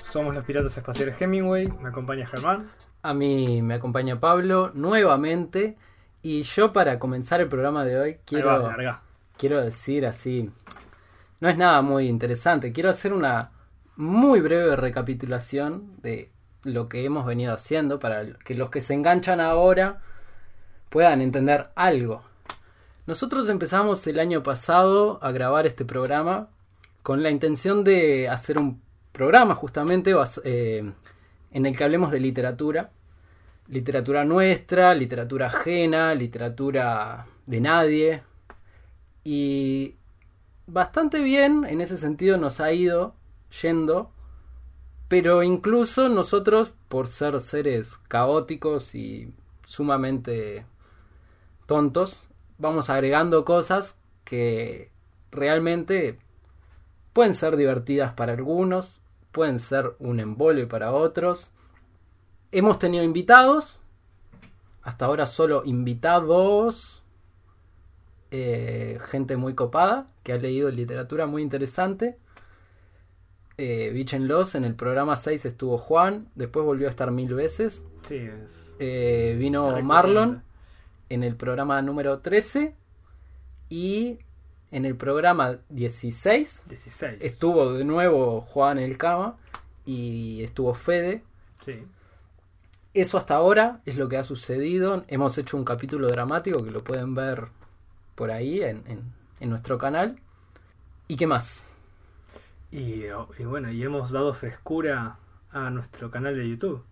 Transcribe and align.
Somos 0.00 0.34
los 0.34 0.44
Piratas 0.44 0.76
Espaciales 0.76 1.20
Hemingway, 1.20 1.68
me 1.80 1.90
acompaña 1.90 2.26
Germán. 2.26 2.72
A 3.08 3.14
mí 3.14 3.62
me 3.62 3.72
acompaña 3.72 4.20
Pablo 4.20 4.70
nuevamente 4.74 5.78
y 6.20 6.42
yo 6.42 6.74
para 6.74 6.98
comenzar 6.98 7.40
el 7.40 7.48
programa 7.48 7.82
de 7.82 7.98
hoy 7.98 8.18
quiero, 8.26 8.62
va, 8.62 9.02
quiero 9.38 9.62
decir 9.62 10.04
así, 10.04 10.50
no 11.40 11.48
es 11.48 11.56
nada 11.56 11.80
muy 11.80 12.06
interesante, 12.06 12.70
quiero 12.70 12.90
hacer 12.90 13.14
una 13.14 13.52
muy 13.96 14.40
breve 14.40 14.76
recapitulación 14.76 15.96
de 16.02 16.30
lo 16.64 16.90
que 16.90 17.02
hemos 17.06 17.24
venido 17.24 17.54
haciendo 17.54 17.98
para 17.98 18.26
que 18.44 18.52
los 18.52 18.68
que 18.68 18.82
se 18.82 18.92
enganchan 18.92 19.40
ahora 19.40 20.02
puedan 20.90 21.22
entender 21.22 21.70
algo. 21.76 22.22
Nosotros 23.06 23.48
empezamos 23.48 24.06
el 24.06 24.18
año 24.18 24.42
pasado 24.42 25.18
a 25.22 25.32
grabar 25.32 25.66
este 25.66 25.86
programa 25.86 26.50
con 27.02 27.22
la 27.22 27.30
intención 27.30 27.84
de 27.84 28.28
hacer 28.28 28.58
un 28.58 28.82
programa 29.12 29.54
justamente 29.54 30.14
eh, 30.44 30.92
en 31.52 31.64
el 31.64 31.74
que 31.74 31.84
hablemos 31.84 32.10
de 32.10 32.20
literatura. 32.20 32.90
Literatura 33.68 34.24
nuestra, 34.24 34.94
literatura 34.94 35.46
ajena, 35.46 36.14
literatura 36.14 37.26
de 37.46 37.60
nadie. 37.60 38.22
Y 39.24 39.94
bastante 40.66 41.20
bien 41.20 41.64
en 41.68 41.80
ese 41.80 41.98
sentido 41.98 42.38
nos 42.38 42.60
ha 42.60 42.72
ido 42.72 43.14
yendo. 43.62 44.10
Pero 45.08 45.42
incluso 45.42 46.08
nosotros, 46.08 46.72
por 46.88 47.06
ser 47.06 47.40
seres 47.40 47.98
caóticos 48.08 48.94
y 48.94 49.32
sumamente 49.64 50.66
tontos, 51.66 52.28
vamos 52.58 52.90
agregando 52.90 53.44
cosas 53.44 53.98
que 54.24 54.90
realmente 55.30 56.18
pueden 57.12 57.34
ser 57.34 57.56
divertidas 57.56 58.12
para 58.12 58.34
algunos, 58.34 59.00
pueden 59.32 59.58
ser 59.58 59.94
un 59.98 60.20
embole 60.20 60.66
para 60.66 60.92
otros. 60.92 61.52
Hemos 62.50 62.78
tenido 62.78 63.04
invitados, 63.04 63.78
hasta 64.82 65.04
ahora 65.04 65.26
solo 65.26 65.64
invitados, 65.66 67.02
eh, 68.30 68.98
gente 69.06 69.36
muy 69.36 69.54
copada 69.54 70.06
que 70.22 70.32
ha 70.32 70.38
leído 70.38 70.70
literatura 70.70 71.26
muy 71.26 71.42
interesante. 71.42 72.16
Eh, 73.58 73.90
Bichenlos, 73.92 74.54
en 74.54 74.64
el 74.64 74.74
programa 74.74 75.16
6 75.16 75.44
estuvo 75.44 75.76
Juan, 75.76 76.28
después 76.36 76.64
volvió 76.64 76.86
a 76.86 76.90
estar 76.90 77.10
mil 77.10 77.34
veces. 77.34 77.86
Sí, 78.02 78.16
es. 78.16 78.76
Eh, 78.78 79.36
vino. 79.38 79.82
Marlon 79.82 80.42
en 81.10 81.24
el 81.24 81.36
programa 81.36 81.82
número 81.82 82.20
13 82.20 82.74
y 83.68 84.18
en 84.70 84.84
el 84.84 84.96
programa 84.96 85.58
16 85.70 86.64
16. 86.68 87.24
estuvo 87.24 87.72
de 87.72 87.84
nuevo 87.84 88.42
Juan 88.42 88.78
El 88.78 88.96
Cama 88.96 89.36
y 89.84 90.42
estuvo 90.42 90.72
Fede. 90.72 91.24
Sí. 91.60 91.84
Eso 93.00 93.16
hasta 93.18 93.34
ahora 93.36 93.80
es 93.86 93.96
lo 93.96 94.08
que 94.08 94.16
ha 94.16 94.22
sucedido. 94.22 95.04
Hemos 95.08 95.36
hecho 95.38 95.56
un 95.56 95.64
capítulo 95.64 96.08
dramático 96.08 96.64
que 96.64 96.70
lo 96.70 96.82
pueden 96.82 97.14
ver 97.14 97.48
por 98.14 98.30
ahí 98.30 98.62
en, 98.62 98.82
en- 98.86 99.12
en 99.40 99.50
nuestro 99.50 99.78
canal. 99.78 100.18
¿Y 101.06 101.16
qué 101.16 101.26
más? 101.26 101.66
Y, 102.70 103.04
y 103.38 103.44
bueno, 103.44 103.70
y 103.70 103.82
hemos 103.82 104.10
dado 104.10 104.34
frescura 104.34 105.16
a 105.50 105.70
nuestro 105.70 106.10
canal 106.10 106.34
de 106.36 106.48
YouTube. 106.48 106.82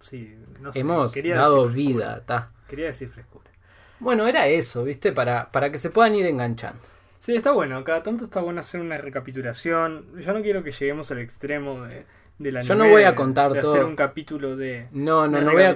Sí, 0.00 0.36
no 0.60 0.72
sé. 0.72 0.80
Hemos 0.80 1.12
dado 1.14 1.68
vida. 1.68 2.22
ta. 2.24 2.50
Quería 2.68 2.86
decir 2.86 3.08
frescura. 3.08 3.50
Bueno, 3.98 4.26
era 4.26 4.46
eso, 4.46 4.84
¿viste? 4.84 5.12
Para, 5.12 5.50
para 5.50 5.70
que 5.72 5.78
se 5.78 5.90
puedan 5.90 6.14
ir 6.14 6.26
enganchando. 6.26 6.80
Sí, 7.26 7.34
está 7.34 7.50
bueno. 7.50 7.82
Cada 7.82 8.04
tanto 8.04 8.22
está 8.22 8.40
bueno 8.40 8.60
hacer 8.60 8.80
una 8.80 8.98
recapitulación. 8.98 10.16
Yo 10.20 10.32
no 10.32 10.42
quiero 10.42 10.62
que 10.62 10.70
lleguemos 10.70 11.10
al 11.10 11.18
extremo 11.18 11.82
de, 11.82 12.06
de 12.38 12.52
la 12.52 12.60
Yo 12.62 12.76
no 12.76 12.88
voy 12.88 13.02
a 13.02 13.16
contar 13.16 13.52
de 13.52 13.60
todo. 13.62 13.72
hacer 13.72 13.84
un 13.84 13.96
capítulo 13.96 14.56
de, 14.56 14.86
No, 14.92 15.26
no, 15.26 15.38
de 15.38 15.44
no 15.44 15.50
voy 15.50 15.64
a, 15.64 15.74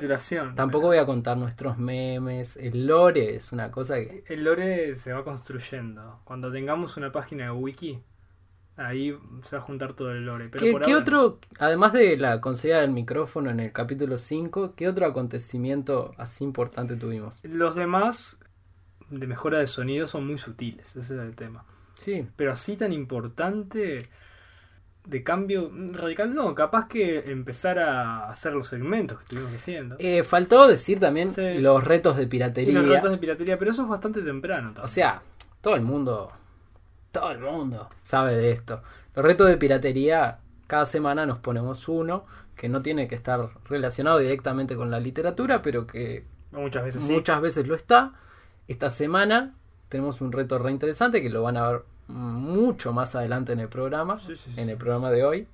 tampoco 0.54 0.86
voy 0.86 0.98
a 0.98 1.06
contar 1.06 1.36
nuestros 1.36 1.76
memes. 1.76 2.56
El 2.56 2.86
lore 2.86 3.34
es 3.34 3.50
una 3.50 3.72
cosa 3.72 3.96
que... 3.96 4.22
El 4.28 4.44
lore 4.44 4.94
se 4.94 5.12
va 5.12 5.24
construyendo. 5.24 6.20
Cuando 6.22 6.52
tengamos 6.52 6.96
una 6.96 7.10
página 7.10 7.46
de 7.46 7.50
wiki, 7.50 8.00
ahí 8.76 9.18
se 9.42 9.56
va 9.56 9.62
a 9.62 9.64
juntar 9.64 9.94
todo 9.94 10.12
el 10.12 10.24
lore. 10.24 10.50
Pero 10.50 10.64
¿Qué, 10.64 10.70
por 10.70 10.82
qué 10.82 10.92
ahora- 10.92 11.02
otro, 11.02 11.40
además 11.58 11.92
de 11.94 12.16
la 12.16 12.40
conseguida 12.40 12.80
del 12.82 12.92
micrófono 12.92 13.50
en 13.50 13.58
el 13.58 13.72
capítulo 13.72 14.18
5, 14.18 14.74
qué 14.76 14.86
otro 14.86 15.04
acontecimiento 15.04 16.12
así 16.16 16.44
importante 16.44 16.94
tuvimos? 16.94 17.40
Los 17.42 17.74
demás 17.74 18.38
de 19.10 19.26
mejora 19.26 19.58
de 19.58 19.66
sonido 19.66 20.06
son 20.06 20.26
muy 20.26 20.38
sutiles, 20.38 20.96
ese 20.96 21.14
es 21.14 21.20
el 21.20 21.34
tema. 21.34 21.64
Sí, 21.94 22.26
Pero 22.36 22.52
así 22.52 22.76
tan 22.76 22.92
importante 22.92 24.08
de 25.06 25.22
cambio 25.24 25.70
radical, 25.92 26.34
no, 26.34 26.54
capaz 26.54 26.86
que 26.86 27.30
empezar 27.30 27.78
a 27.78 28.30
hacer 28.30 28.52
los 28.52 28.68
segmentos 28.68 29.18
que 29.18 29.24
estuvimos 29.24 29.54
haciendo. 29.54 29.96
Eh, 29.98 30.22
faltó 30.22 30.68
decir 30.68 31.00
también 31.00 31.30
Sí. 31.30 31.54
los 31.58 31.84
retos 31.84 32.16
de 32.16 32.24
y 32.24 32.26
piratería. 32.26 32.74
los 32.80 32.86
retos 32.88 33.10
de 33.10 33.18
piratería, 33.18 33.58
pero 33.58 33.70
eso 33.72 33.82
es 33.82 33.88
bastante 33.88 34.22
temprano. 34.22 34.68
también. 34.68 34.84
O 34.84 34.88
sea, 34.88 35.22
todo 35.60 35.74
el 35.74 35.82
mundo, 35.82 36.30
todo 37.12 37.30
el 37.32 37.38
mundo 37.40 37.88
sabe 38.02 38.36
de 38.36 38.50
esto. 38.50 38.82
Los 39.14 39.24
retos 39.24 39.48
de 39.48 39.56
piratería, 39.56 40.38
cada 40.66 40.84
semana 40.86 41.26
nos 41.26 41.38
ponemos 41.38 41.88
uno 41.88 42.24
que 42.54 42.68
no 42.68 42.82
tiene 42.82 43.08
que 43.08 43.14
estar 43.14 43.48
relacionado 43.68 44.18
directamente 44.18 44.76
con 44.76 44.90
la 44.90 45.00
literatura, 45.00 45.62
pero 45.62 45.86
que 45.86 46.24
muchas 46.52 46.84
veces 46.84 47.02
sí. 47.02 47.12
muchas 47.12 47.40
veces 47.40 47.66
lo 47.66 47.74
está. 47.74 48.12
Esta 48.70 48.88
semana 48.88 49.56
tenemos 49.88 50.20
un 50.20 50.30
reto 50.30 50.56
re 50.60 50.70
interesante 50.70 51.20
que 51.20 51.28
lo 51.28 51.42
van 51.42 51.56
a 51.56 51.68
ver 51.72 51.82
mucho 52.06 52.92
más 52.92 53.16
adelante 53.16 53.52
en 53.52 53.58
el 53.58 53.68
programa, 53.68 54.16
Sí, 54.20 54.36
sí, 54.36 54.52
sí, 54.54 54.60
en 54.60 54.68
el 54.68 54.76
programa 54.76 55.10
de 55.10 55.24
hoy. 55.24 55.48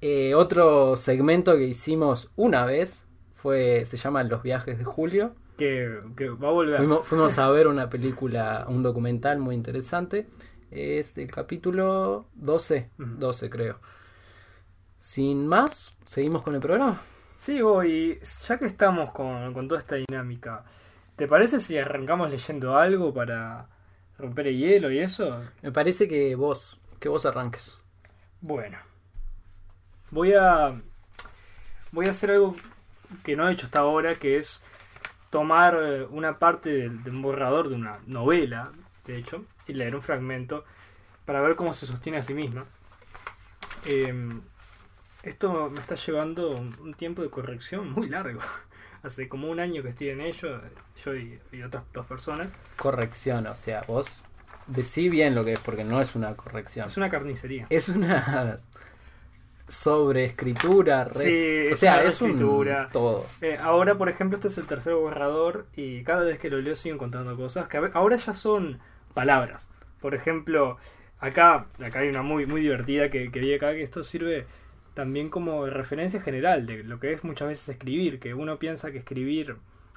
Eh, 0.00 0.34
otro 0.34 0.96
segmento 0.96 1.54
que 1.58 1.64
hicimos 1.64 2.30
una 2.34 2.64
vez 2.64 3.06
fue 3.34 3.84
se 3.84 3.98
llama 3.98 4.22
Los 4.24 4.42
viajes 4.42 4.78
de 4.78 4.84
Julio. 4.84 5.34
Que, 5.58 6.00
que 6.16 6.30
va 6.30 6.48
a 6.48 6.52
volver. 6.52 6.78
Fuimos, 6.78 7.06
fuimos 7.06 7.38
a 7.38 7.50
ver 7.50 7.66
una 7.66 7.90
película, 7.90 8.64
un 8.68 8.82
documental 8.82 9.38
muy 9.38 9.54
interesante. 9.54 10.26
Es 10.70 11.18
el 11.18 11.30
capítulo 11.30 12.24
12, 12.36 12.88
Ujú. 12.98 13.08
12 13.18 13.50
creo. 13.50 13.78
Sin 14.96 15.46
más, 15.46 15.94
seguimos 16.06 16.40
con 16.40 16.54
el 16.54 16.60
programa. 16.60 17.02
Sí, 17.36 17.60
voy. 17.60 18.18
Ya 18.48 18.58
que 18.58 18.64
estamos 18.64 19.10
con, 19.10 19.52
con 19.52 19.68
toda 19.68 19.78
esta 19.78 19.96
dinámica, 19.96 20.64
¿te 21.16 21.26
parece 21.26 21.60
si 21.60 21.78
arrancamos 21.78 22.30
leyendo 22.30 22.76
algo 22.76 23.12
para 23.12 23.68
romper 24.18 24.48
el 24.48 24.58
hielo 24.58 24.90
y 24.90 24.98
eso? 24.98 25.42
Me 25.62 25.72
parece 25.72 26.06
que 26.08 26.34
vos, 26.34 26.80
que 27.00 27.08
vos 27.08 27.26
arranques. 27.26 27.82
Bueno. 28.40 28.78
Voy 30.10 30.34
a. 30.34 30.80
Voy 31.92 32.06
a 32.06 32.10
hacer 32.10 32.30
algo 32.30 32.56
que 33.24 33.36
no 33.36 33.48
he 33.48 33.52
hecho 33.52 33.66
hasta 33.66 33.80
ahora, 33.80 34.14
que 34.16 34.36
es 34.38 34.62
tomar 35.30 35.78
eh, 35.80 36.06
una 36.10 36.38
parte 36.38 36.70
del, 36.70 37.02
de 37.02 37.10
un 37.10 37.22
borrador 37.22 37.68
de 37.68 37.74
una 37.74 37.98
novela, 38.06 38.72
de 39.04 39.16
hecho, 39.16 39.44
y 39.66 39.72
leer 39.72 39.94
un 39.94 40.02
fragmento 40.02 40.64
para 41.24 41.40
ver 41.40 41.56
cómo 41.56 41.72
se 41.72 41.86
sostiene 41.86 42.18
a 42.18 42.22
sí 42.22 42.34
misma. 42.34 42.64
Em, 43.84 44.42
esto 45.22 45.70
me 45.70 45.80
está 45.80 45.94
llevando 45.94 46.50
un, 46.50 46.76
un 46.80 46.94
tiempo 46.94 47.22
de 47.22 47.30
corrección 47.30 47.90
muy 47.92 48.08
largo. 48.08 48.40
Hace 49.02 49.28
como 49.28 49.48
un 49.48 49.60
año 49.60 49.82
que 49.82 49.90
estoy 49.90 50.10
en 50.10 50.20
ello, 50.20 50.60
yo 51.04 51.14
y, 51.14 51.38
y 51.52 51.62
otras 51.62 51.84
dos 51.92 52.06
personas. 52.06 52.52
Corrección, 52.76 53.46
o 53.46 53.54
sea, 53.54 53.82
vos 53.86 54.22
decí 54.66 55.08
bien 55.08 55.34
lo 55.34 55.44
que 55.44 55.52
es, 55.54 55.60
porque 55.60 55.84
no 55.84 56.00
es 56.00 56.14
una 56.14 56.34
corrección. 56.36 56.86
Es 56.86 56.96
una 56.96 57.08
carnicería. 57.08 57.66
Es 57.70 57.88
una 57.88 58.56
sobreescritura, 59.68 61.04
re- 61.04 61.10
Sí, 61.12 61.68
o 61.68 61.72
es 61.72 61.78
sea, 61.78 61.94
una 61.94 62.02
es 62.04 62.20
un 62.20 62.36
todo. 62.92 63.26
Eh, 63.40 63.58
ahora, 63.60 63.96
por 63.96 64.08
ejemplo, 64.08 64.36
este 64.36 64.48
es 64.48 64.58
el 64.58 64.66
tercer 64.66 64.94
borrador 64.94 65.66
y 65.74 66.02
cada 66.04 66.22
vez 66.24 66.38
que 66.38 66.50
lo 66.50 66.58
leo 66.60 66.76
sigo 66.76 66.94
encontrando 66.94 67.36
cosas 67.36 67.68
que 67.68 67.76
ahora 67.92 68.16
ya 68.16 68.32
son 68.32 68.78
palabras. 69.14 69.70
Por 70.00 70.14
ejemplo, 70.14 70.78
acá, 71.18 71.66
acá 71.84 72.00
hay 72.00 72.08
una 72.08 72.22
muy, 72.22 72.46
muy 72.46 72.60
divertida 72.60 73.10
que, 73.10 73.30
que 73.32 73.40
vi 73.40 73.54
acá, 73.54 73.72
que 73.72 73.82
esto 73.82 74.02
sirve 74.02 74.46
también 74.96 75.28
como 75.28 75.66
referencia 75.66 76.22
general 76.22 76.64
de 76.64 76.82
lo 76.82 76.98
que 76.98 77.12
es 77.12 77.22
muchas 77.22 77.48
veces 77.48 77.68
escribir, 77.68 78.18
que 78.18 78.32
uno 78.32 78.58
piensa 78.58 78.90
que 78.92 78.96
escribir 78.96 79.56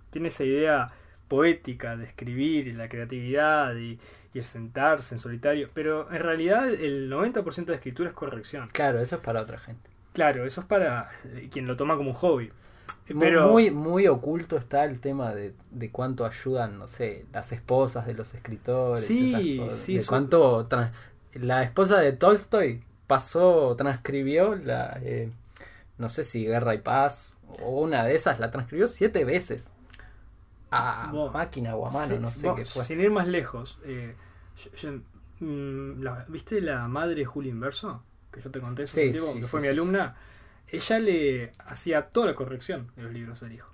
tiene 0.10 0.28
esa 0.28 0.44
idea 0.44 0.88
poética 1.30 1.96
de 1.96 2.04
escribir 2.04 2.68
y 2.68 2.74
la 2.74 2.90
creatividad 2.90 3.78
y, 3.78 3.98
y 4.34 4.40
el 4.40 4.44
sentarse 4.44 5.16
en 5.16 5.20
solitario, 5.20 5.68
pero 5.74 6.12
en 6.12 6.20
realidad 6.20 6.70
el 6.70 7.10
90% 7.10 7.64
de 7.64 7.76
escritura 7.76 8.10
es 8.10 8.16
corrección. 8.16 8.68
Claro, 8.74 9.00
eso 9.00 9.16
es 9.16 9.22
para 9.22 9.42
otra 9.42 9.58
gente. 9.58 9.90
Claro, 10.12 10.46
eso 10.46 10.60
es 10.60 10.68
para 10.68 11.10
eh, 11.24 11.48
quien 11.50 11.66
lo 11.66 11.78
toma 11.78 11.96
como 11.96 12.10
un 12.10 12.16
hobby. 12.16 12.52
Pero- 13.18 13.48
muy, 13.48 13.72
muy 13.72 14.06
oculto 14.08 14.58
está 14.58 14.84
el 14.84 15.00
tema 15.00 15.34
de, 15.34 15.54
de 15.72 15.92
cuánto 15.92 16.26
ayudan, 16.26 16.78
no 16.78 16.90
sé, 16.90 17.26
las 17.32 17.54
esposas 17.54 18.06
de 18.06 18.16
los 18.16 18.34
escritores. 18.34 19.06
Sí, 19.06 19.30
esas 19.60 19.66
cosas, 19.66 19.80
sí, 19.80 19.98
de 19.98 20.06
cuánto 20.06 20.68
la 21.36 21.64
esposa 21.64 22.02
de 22.02 22.12
Tolstoy 22.12 22.82
pasó, 23.10 23.76
transcribió 23.76 24.56
la, 24.56 25.00
eh, 25.02 25.32
no 25.98 26.08
sé 26.10 26.24
si 26.24 26.46
Guerra 26.46 26.76
y 26.76 26.78
Paz 26.78 27.34
o 27.64 27.82
una 27.82 28.06
de 28.06 28.14
esas, 28.14 28.40
la 28.40 28.52
transcribió 28.52 28.86
siete 28.88 29.26
veces. 29.26 29.74
A 30.72 31.12
máquina 31.34 31.76
o 31.76 31.88
a 31.88 31.92
mano, 31.92 32.20
no 32.20 32.28
sé 32.28 32.48
qué 32.56 32.64
fue. 32.66 32.84
Sin 32.84 33.02
ir 33.02 33.10
más 33.10 33.28
lejos, 33.28 33.80
eh, 33.84 34.14
yo- 34.56 34.72
yo- 34.92 35.00
mm, 35.46 36.04
la- 36.04 36.26
¿viste 36.28 36.62
la 36.62 36.88
madre 36.88 37.26
Julio 37.26 37.52
Inverso? 37.52 38.04
Que 38.32 38.40
yo 38.42 38.52
te 38.52 38.60
conté, 38.62 38.84
hace 38.84 39.02
Sí, 39.02 39.08
un 39.08 39.12
tiempo, 39.14 39.28
sí, 39.34 39.38
que 39.40 39.44
sí, 39.46 39.50
fue 39.50 39.62
mi 39.62 39.68
alumna. 39.68 40.16
Ella 40.68 41.00
le 41.00 41.52
hacía 41.66 42.04
toda 42.10 42.28
la 42.28 42.36
corrección 42.36 42.92
de 42.96 43.02
los 43.02 43.12
libros 43.12 43.40
del 43.42 43.54
hijo. 43.54 43.70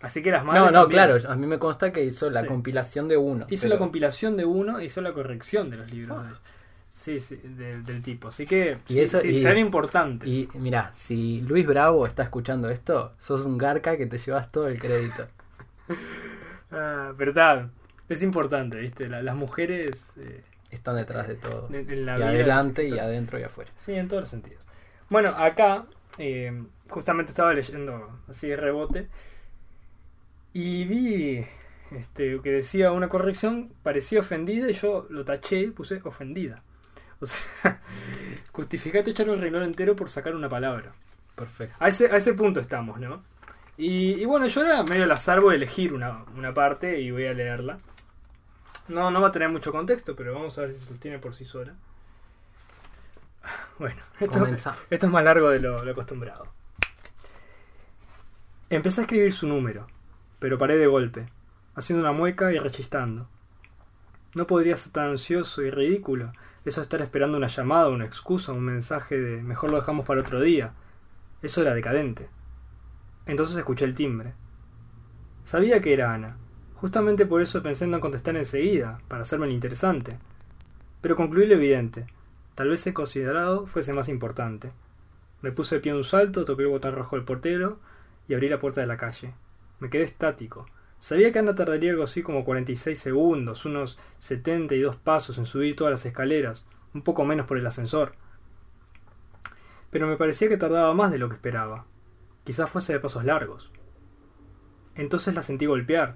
Así 0.00 0.20
que 0.20 0.32
las 0.32 0.44
No, 0.44 0.48
madres. 0.52 0.72
no, 0.72 0.80
también. 0.80 0.90
claro, 1.06 1.30
a 1.32 1.36
mí 1.36 1.46
me 1.46 1.60
consta 1.60 1.92
que 1.92 2.02
hizo 2.04 2.28
la 2.28 2.40
Sí. 2.40 2.48
compilación 2.48 3.06
de 3.06 3.16
uno. 3.16 3.46
Hizo 3.48 3.62
pero- 3.68 3.74
la 3.74 3.78
compilación 3.78 4.36
de 4.36 4.44
uno 4.44 4.80
e 4.80 4.86
hizo 4.86 5.00
la 5.00 5.12
corrección 5.12 5.70
de 5.70 5.76
los 5.76 5.88
libros. 5.88 6.26
Fuck. 6.26 6.36
Sí, 6.94 7.18
sí, 7.20 7.36
de- 7.42 7.80
del 7.80 8.02
tipo. 8.02 8.28
Así 8.28 8.44
que 8.44 8.76
Y 8.88 8.92
sí, 8.92 9.00
eso- 9.00 9.18
sí, 9.18 9.30
y- 9.30 9.38
sean 9.40 9.56
importantes. 9.56 10.28
Y 10.28 10.46
mira, 10.54 10.90
si 10.94 11.40
Luis 11.40 11.66
Bravo 11.66 12.06
está 12.06 12.22
escuchando 12.22 12.68
esto, 12.68 13.14
sos 13.16 13.46
un 13.46 13.56
garca 13.56 13.96
que 13.96 14.06
te 14.06 14.18
llevas 14.18 14.52
todo 14.52 14.68
el 14.68 14.78
crédito. 14.78 15.26
Ah, 16.74 17.12
pero 17.18 17.34
tal, 17.34 17.70
es 18.08 18.22
importante, 18.22 18.78
¿viste? 18.78 19.06
La- 19.08 19.20
las 19.22 19.34
mujeres 19.36 20.12
eh, 20.16 20.42
Están 20.70 20.96
detrás 20.96 21.28
de 21.28 21.34
todo. 21.34 21.68
en, 21.68 21.90
en 21.90 22.06
la 22.06 22.14
y 22.14 22.16
vida 22.18 22.28
adelante 22.30 22.88
y 22.88 22.98
adentro 22.98 23.38
y 23.38 23.42
afuera. 23.42 23.70
Sí, 23.76 23.92
en 23.92 24.08
todos 24.08 24.22
los 24.22 24.28
sentidos. 24.30 24.66
Bueno, 25.10 25.30
acá 25.36 25.84
eh, 26.16 26.62
justamente 26.88 27.30
estaba 27.32 27.52
leyendo 27.52 28.18
así 28.28 28.48
de 28.48 28.56
rebote 28.56 29.08
y 30.54 30.84
vi 30.84 31.44
este, 31.90 32.40
que 32.42 32.50
decía 32.50 32.92
una 32.92 33.08
corrección, 33.10 33.70
parecía 33.82 34.20
ofendida 34.20 34.70
y 34.70 34.72
yo 34.72 35.06
lo 35.10 35.24
taché 35.26 35.60
y 35.60 35.70
puse 35.72 36.00
ofendida. 36.04 36.62
O 37.22 37.26
sea, 37.26 37.80
justificate 38.52 39.10
echar 39.10 39.30
un 39.30 39.40
renglón 39.40 39.62
entero 39.62 39.94
por 39.94 40.10
sacar 40.10 40.34
una 40.34 40.48
palabra. 40.48 40.92
Perfecto. 41.36 41.76
A 41.78 41.88
ese, 41.88 42.06
a 42.10 42.16
ese 42.16 42.34
punto 42.34 42.58
estamos, 42.60 42.98
¿no? 42.98 43.22
Y, 43.76 44.20
y 44.20 44.24
bueno, 44.24 44.48
yo 44.48 44.64
era 44.64 44.82
medio 44.82 45.04
al 45.04 45.12
azar, 45.12 45.40
voy 45.40 45.54
a 45.54 45.56
elegir 45.56 45.94
una, 45.94 46.24
una 46.36 46.52
parte 46.52 47.00
y 47.00 47.10
voy 47.12 47.26
a 47.26 47.32
leerla. 47.32 47.78
No, 48.88 49.10
no 49.10 49.20
va 49.20 49.28
a 49.28 49.32
tener 49.32 49.48
mucho 49.48 49.70
contexto, 49.70 50.16
pero 50.16 50.34
vamos 50.34 50.58
a 50.58 50.62
ver 50.62 50.72
si 50.72 50.80
se 50.80 50.86
sostiene 50.86 51.18
por 51.18 51.34
sí 51.34 51.44
sola. 51.44 51.74
Bueno, 53.78 54.00
esto, 54.20 54.46
esto 54.46 55.06
es 55.06 55.12
más 55.12 55.24
largo 55.24 55.48
de 55.48 55.60
lo, 55.60 55.84
lo 55.84 55.90
acostumbrado. 55.92 56.46
Empecé 58.68 59.00
a 59.00 59.04
escribir 59.04 59.32
su 59.32 59.46
número, 59.46 59.86
pero 60.38 60.58
paré 60.58 60.76
de 60.76 60.86
golpe, 60.86 61.26
haciendo 61.74 62.04
una 62.04 62.12
mueca 62.12 62.52
y 62.52 62.58
rechistando. 62.58 63.28
No 64.34 64.46
podría 64.46 64.76
ser 64.76 64.92
tan 64.92 65.10
ansioso 65.10 65.62
y 65.62 65.70
ridículo, 65.70 66.32
eso 66.64 66.80
estar 66.80 67.02
esperando 67.02 67.36
una 67.36 67.48
llamada, 67.48 67.88
una 67.88 68.06
excusa, 68.06 68.52
un 68.52 68.64
mensaje 68.64 69.18
de 69.18 69.42
mejor 69.42 69.70
lo 69.70 69.76
dejamos 69.76 70.06
para 70.06 70.20
otro 70.20 70.40
día. 70.40 70.74
Eso 71.42 71.62
era 71.62 71.74
decadente. 71.74 72.28
Entonces 73.26 73.56
escuché 73.56 73.84
el 73.84 73.94
timbre. 73.94 74.34
Sabía 75.42 75.80
que 75.82 75.92
era 75.92 76.14
Ana. 76.14 76.36
Justamente 76.74 77.26
por 77.26 77.42
eso 77.42 77.62
pensé 77.62 77.84
en 77.84 77.90
no 77.90 78.00
contestar 78.00 78.36
enseguida, 78.36 79.00
para 79.08 79.22
hacerme 79.22 79.46
el 79.46 79.52
interesante. 79.52 80.18
Pero 81.00 81.16
concluí 81.16 81.46
lo 81.46 81.54
evidente. 81.54 82.06
Tal 82.54 82.68
vez 82.68 82.86
el 82.86 82.94
considerado 82.94 83.66
fuese 83.66 83.92
más 83.92 84.08
importante. 84.08 84.72
Me 85.40 85.50
puse 85.50 85.76
de 85.76 85.80
pie 85.80 85.90
en 85.90 85.98
un 85.98 86.04
salto, 86.04 86.44
toqué 86.44 86.62
el 86.62 86.68
botón 86.68 86.94
rojo 86.94 87.16
del 87.16 87.24
portero 87.24 87.80
y 88.28 88.34
abrí 88.34 88.48
la 88.48 88.60
puerta 88.60 88.80
de 88.80 88.86
la 88.86 88.96
calle. 88.96 89.34
Me 89.80 89.90
quedé 89.90 90.04
estático. 90.04 90.66
Sabía 91.02 91.32
que 91.32 91.40
Ana 91.40 91.56
tardaría 91.56 91.90
algo 91.90 92.04
así 92.04 92.22
como 92.22 92.44
46 92.44 92.96
segundos, 92.96 93.64
unos 93.64 93.98
72 94.20 94.94
pasos 94.94 95.36
en 95.36 95.46
subir 95.46 95.74
todas 95.74 95.90
las 95.90 96.06
escaleras, 96.06 96.64
un 96.94 97.02
poco 97.02 97.24
menos 97.24 97.44
por 97.44 97.58
el 97.58 97.66
ascensor. 97.66 98.14
Pero 99.90 100.06
me 100.06 100.16
parecía 100.16 100.48
que 100.48 100.56
tardaba 100.56 100.94
más 100.94 101.10
de 101.10 101.18
lo 101.18 101.28
que 101.28 101.34
esperaba. 101.34 101.86
Quizás 102.44 102.70
fuese 102.70 102.92
de 102.92 103.00
pasos 103.00 103.24
largos. 103.24 103.72
Entonces 104.94 105.34
la 105.34 105.42
sentí 105.42 105.66
golpear, 105.66 106.14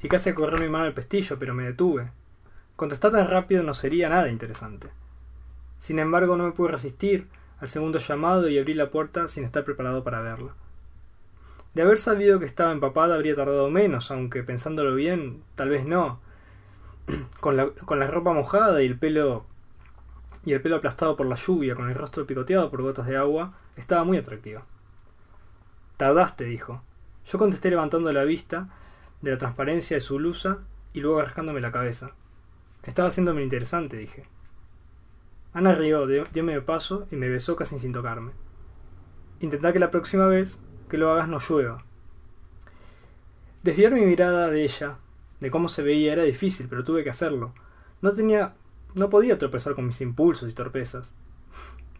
y 0.00 0.06
casi 0.06 0.32
correr 0.34 0.60
mi 0.60 0.68
mano 0.68 0.84
al 0.84 0.94
pestillo, 0.94 1.36
pero 1.40 1.52
me 1.52 1.64
detuve. 1.64 2.12
Contestar 2.76 3.10
tan 3.10 3.28
rápido 3.28 3.64
no 3.64 3.74
sería 3.74 4.08
nada 4.08 4.28
interesante. 4.28 4.86
Sin 5.80 5.98
embargo, 5.98 6.36
no 6.36 6.44
me 6.44 6.52
pude 6.52 6.70
resistir 6.70 7.26
al 7.58 7.68
segundo 7.68 7.98
llamado 7.98 8.48
y 8.48 8.56
abrí 8.56 8.74
la 8.74 8.88
puerta 8.88 9.26
sin 9.26 9.42
estar 9.42 9.64
preparado 9.64 10.04
para 10.04 10.20
verla. 10.20 10.54
De 11.76 11.82
haber 11.82 11.98
sabido 11.98 12.38
que 12.38 12.46
estaba 12.46 12.72
empapada 12.72 13.16
habría 13.16 13.34
tardado 13.34 13.68
menos, 13.68 14.10
aunque 14.10 14.42
pensándolo 14.42 14.94
bien, 14.94 15.42
tal 15.56 15.68
vez 15.68 15.84
no. 15.84 16.20
Con 17.40 17.58
la, 17.58 17.68
con 17.68 18.00
la 18.00 18.06
ropa 18.06 18.32
mojada 18.32 18.82
y 18.82 18.86
el 18.86 18.98
pelo 18.98 19.44
y 20.42 20.54
el 20.54 20.62
pelo 20.62 20.76
aplastado 20.76 21.16
por 21.16 21.26
la 21.26 21.36
lluvia, 21.36 21.74
con 21.74 21.90
el 21.90 21.94
rostro 21.94 22.26
picoteado 22.26 22.70
por 22.70 22.80
gotas 22.80 23.06
de 23.06 23.18
agua, 23.18 23.58
estaba 23.76 24.04
muy 24.04 24.16
atractiva. 24.16 24.64
Tardaste, 25.98 26.44
dijo. 26.44 26.82
Yo 27.26 27.38
contesté 27.38 27.68
levantando 27.68 28.10
la 28.10 28.24
vista 28.24 28.70
de 29.20 29.32
la 29.32 29.36
transparencia 29.36 29.98
de 29.98 30.00
su 30.00 30.16
blusa 30.16 30.60
y 30.94 31.00
luego 31.00 31.20
rascándome 31.20 31.60
la 31.60 31.72
cabeza. 31.72 32.12
Estaba 32.84 33.08
haciéndome 33.08 33.42
interesante, 33.42 33.98
dije. 33.98 34.24
Ana 35.52 35.74
rió, 35.74 36.06
dio, 36.06 36.24
dio 36.32 36.42
medio 36.42 36.64
paso 36.64 37.06
y 37.10 37.16
me 37.16 37.28
besó 37.28 37.54
casi 37.54 37.78
sin 37.78 37.92
tocarme. 37.92 38.32
Intentá 39.40 39.74
que 39.74 39.78
la 39.78 39.90
próxima 39.90 40.24
vez 40.24 40.62
que 40.88 40.98
lo 40.98 41.10
hagas 41.10 41.28
no 41.28 41.38
llueva. 41.38 41.84
Desviar 43.62 43.92
mi 43.92 44.02
mirada 44.02 44.48
de 44.48 44.64
ella, 44.64 44.98
de 45.40 45.50
cómo 45.50 45.68
se 45.68 45.82
veía, 45.82 46.12
era 46.12 46.22
difícil, 46.22 46.68
pero 46.68 46.84
tuve 46.84 47.02
que 47.02 47.10
hacerlo. 47.10 47.52
No 48.00 48.12
tenía. 48.12 48.54
no 48.94 49.10
podía 49.10 49.38
tropezar 49.38 49.74
con 49.74 49.86
mis 49.86 50.00
impulsos 50.00 50.50
y 50.50 50.54
torpezas. 50.54 51.12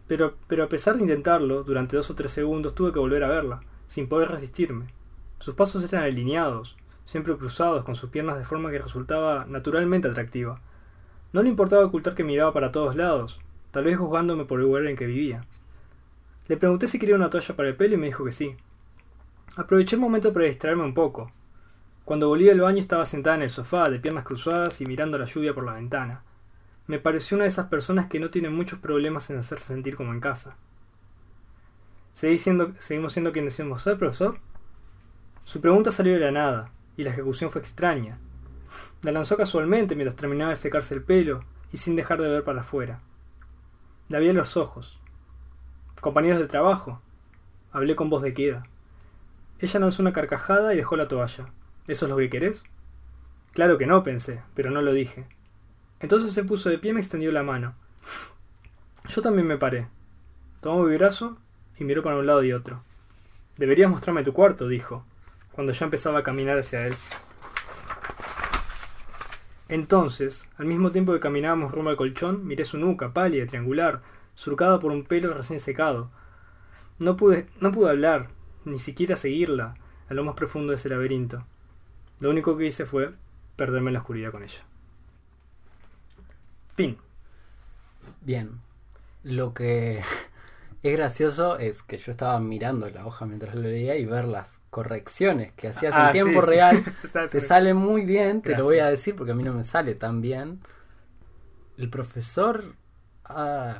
Pero, 0.07 0.35
pero 0.47 0.63
a 0.63 0.69
pesar 0.69 0.95
de 0.95 1.01
intentarlo, 1.01 1.63
durante 1.63 1.97
dos 1.97 2.09
o 2.09 2.15
tres 2.15 2.31
segundos 2.31 2.73
tuve 2.73 2.93
que 2.93 2.99
volver 2.99 3.23
a 3.23 3.29
verla, 3.29 3.61
sin 3.87 4.07
poder 4.07 4.29
resistirme. 4.29 4.93
Sus 5.39 5.53
pasos 5.53 5.83
eran 5.83 6.03
alineados, 6.03 6.77
siempre 7.03 7.35
cruzados, 7.35 7.83
con 7.83 7.95
sus 7.95 8.09
piernas 8.09 8.37
de 8.37 8.45
forma 8.45 8.71
que 8.71 8.79
resultaba 8.79 9.45
naturalmente 9.47 10.07
atractiva. 10.07 10.61
No 11.33 11.43
le 11.43 11.49
importaba 11.49 11.85
ocultar 11.85 12.15
que 12.15 12.23
miraba 12.23 12.53
para 12.53 12.71
todos 12.71 12.95
lados, 12.95 13.39
tal 13.71 13.83
vez 13.83 13.97
juzgándome 13.97 14.45
por 14.45 14.59
el 14.59 14.65
lugar 14.65 14.85
en 14.85 14.95
que 14.95 15.05
vivía. 15.05 15.45
Le 16.47 16.55
pregunté 16.55 16.87
si 16.87 16.97
quería 16.97 17.15
una 17.15 17.29
toalla 17.29 17.55
para 17.55 17.69
el 17.69 17.75
pelo 17.75 17.95
y 17.95 17.97
me 17.97 18.07
dijo 18.07 18.23
que 18.23 18.31
sí. 18.31 18.55
Aproveché 19.55 19.95
el 19.95 20.01
momento 20.01 20.33
para 20.33 20.45
distraerme 20.45 20.83
un 20.83 20.93
poco. 20.93 21.31
Cuando 22.05 22.27
volví 22.29 22.49
al 22.49 22.59
baño 22.61 22.79
estaba 22.79 23.05
sentada 23.05 23.35
en 23.35 23.41
el 23.43 23.49
sofá, 23.49 23.89
de 23.89 23.99
piernas 23.99 24.23
cruzadas 24.23 24.79
y 24.81 24.85
mirando 24.85 25.17
la 25.17 25.25
lluvia 25.25 25.53
por 25.53 25.65
la 25.65 25.73
ventana. 25.73 26.23
Me 26.85 26.99
pareció 26.99 27.35
una 27.35 27.43
de 27.43 27.49
esas 27.49 27.67
personas 27.67 28.07
que 28.07 28.19
no 28.19 28.29
tienen 28.29 28.55
muchos 28.55 28.79
problemas 28.79 29.29
en 29.29 29.37
hacerse 29.37 29.65
sentir 29.67 29.95
como 29.97 30.13
en 30.13 30.19
casa. 30.21 30.55
¿Seguís 32.13 32.41
siendo- 32.41 32.71
¿Seguimos 32.79 33.13
siendo 33.13 33.31
quienes 33.31 33.57
decimos 33.57 33.81
ser, 33.81 33.97
profesor? 33.97 34.39
Su 35.43 35.59
pregunta 35.59 35.91
salió 35.91 36.13
de 36.13 36.19
la 36.19 36.31
nada, 36.31 36.71
y 36.95 37.03
la 37.03 37.09
ejecución 37.11 37.49
fue 37.49 37.61
extraña. 37.61 38.19
La 39.01 39.11
lanzó 39.11 39.37
casualmente 39.37 39.95
mientras 39.95 40.15
terminaba 40.15 40.49
de 40.51 40.55
secarse 40.55 40.93
el 40.93 41.03
pelo 41.03 41.41
y 41.71 41.77
sin 41.77 41.95
dejar 41.95 42.21
de 42.21 42.29
ver 42.29 42.43
para 42.43 42.61
afuera. 42.61 43.01
La 44.09 44.19
vi 44.19 44.29
a 44.29 44.33
los 44.33 44.55
ojos. 44.55 44.99
Compañeros 45.99 46.39
de 46.39 46.47
trabajo. 46.47 47.01
Hablé 47.71 47.95
con 47.95 48.09
voz 48.09 48.21
de 48.21 48.33
queda. 48.33 48.65
Ella 49.59 49.79
lanzó 49.79 50.01
una 50.01 50.13
carcajada 50.13 50.73
y 50.73 50.77
dejó 50.77 50.95
la 50.95 51.07
toalla. 51.07 51.47
¿Eso 51.87 52.05
es 52.05 52.09
lo 52.09 52.17
que 52.17 52.29
querés? 52.29 52.63
Claro 53.53 53.77
que 53.77 53.87
no, 53.87 54.03
pensé, 54.03 54.41
pero 54.53 54.69
no 54.69 54.81
lo 54.81 54.93
dije. 54.93 55.25
Entonces 55.99 56.31
se 56.31 56.43
puso 56.43 56.69
de 56.69 56.77
pie 56.77 56.91
y 56.91 56.93
me 56.93 56.99
extendió 56.99 57.31
la 57.31 57.43
mano. 57.43 57.75
Yo 59.09 59.21
también 59.21 59.47
me 59.47 59.57
paré. 59.57 59.87
Tomó 60.61 60.83
mi 60.83 60.95
brazo 60.95 61.37
y 61.79 61.83
miró 61.83 62.03
para 62.03 62.17
un 62.17 62.27
lado 62.27 62.43
y 62.43 62.53
otro. 62.53 62.83
Deberías 63.57 63.89
mostrarme 63.89 64.23
tu 64.23 64.33
cuarto, 64.33 64.67
dijo, 64.67 65.03
cuando 65.51 65.73
ya 65.73 65.85
empezaba 65.85 66.19
a 66.19 66.23
caminar 66.23 66.59
hacia 66.59 66.85
él. 66.85 66.93
Entonces, 69.69 70.47
al 70.57 70.67
mismo 70.67 70.91
tiempo 70.91 71.13
que 71.13 71.19
caminábamos 71.19 71.71
rumbo 71.71 71.89
al 71.89 71.97
colchón, 71.97 72.45
miré 72.45 72.63
su 72.63 72.77
nuca, 72.77 73.11
pálida, 73.13 73.47
triangular, 73.47 74.01
surcada 74.35 74.79
por 74.79 74.91
un 74.91 75.03
pelo 75.03 75.33
recién 75.33 75.59
secado. 75.59 76.11
No 76.99 77.17
pude, 77.17 77.47
no 77.59 77.71
pude 77.71 77.89
hablar, 77.89 78.29
ni 78.67 78.79
siquiera 78.79 79.15
seguirla 79.15 79.75
a 80.09 80.13
lo 80.13 80.23
más 80.23 80.35
profundo 80.35 80.69
de 80.71 80.75
ese 80.75 80.89
laberinto. 80.89 81.45
Lo 82.19 82.29
único 82.29 82.57
que 82.57 82.65
hice 82.65 82.85
fue 82.85 83.13
perderme 83.55 83.89
en 83.89 83.93
la 83.93 83.99
oscuridad 83.99 84.31
con 84.31 84.43
ella. 84.43 84.63
Fin. 86.75 86.97
Bien. 88.21 88.59
Lo 89.23 89.53
que 89.53 90.01
es 90.83 90.93
gracioso 90.97 91.57
es 91.57 91.83
que 91.83 91.97
yo 91.97 92.11
estaba 92.11 92.39
mirando 92.39 92.89
la 92.89 93.05
hoja 93.05 93.25
mientras 93.25 93.55
lo 93.55 93.61
leía 93.61 93.95
y 93.95 94.05
ver 94.05 94.25
las 94.25 94.61
correcciones 94.69 95.51
que 95.53 95.67
hacías 95.69 95.93
Ah, 95.95 96.07
en 96.07 96.11
tiempo 96.13 96.41
sí, 96.41 96.47
sí. 96.47 96.51
real. 96.53 96.83
Te 97.31 97.39
sale 97.41 97.73
muy 97.73 98.05
bien, 98.05 98.41
te 98.41 98.55
lo 98.55 98.63
voy 98.63 98.79
a 98.79 98.87
decir 98.89 99.15
porque 99.15 99.31
a 99.31 99.35
mí 99.35 99.43
no 99.43 99.53
me 99.53 99.63
sale 99.63 99.95
tan 99.95 100.21
bien. 100.21 100.59
El 101.77 101.89
profesor 101.89 102.75
ah, 103.25 103.79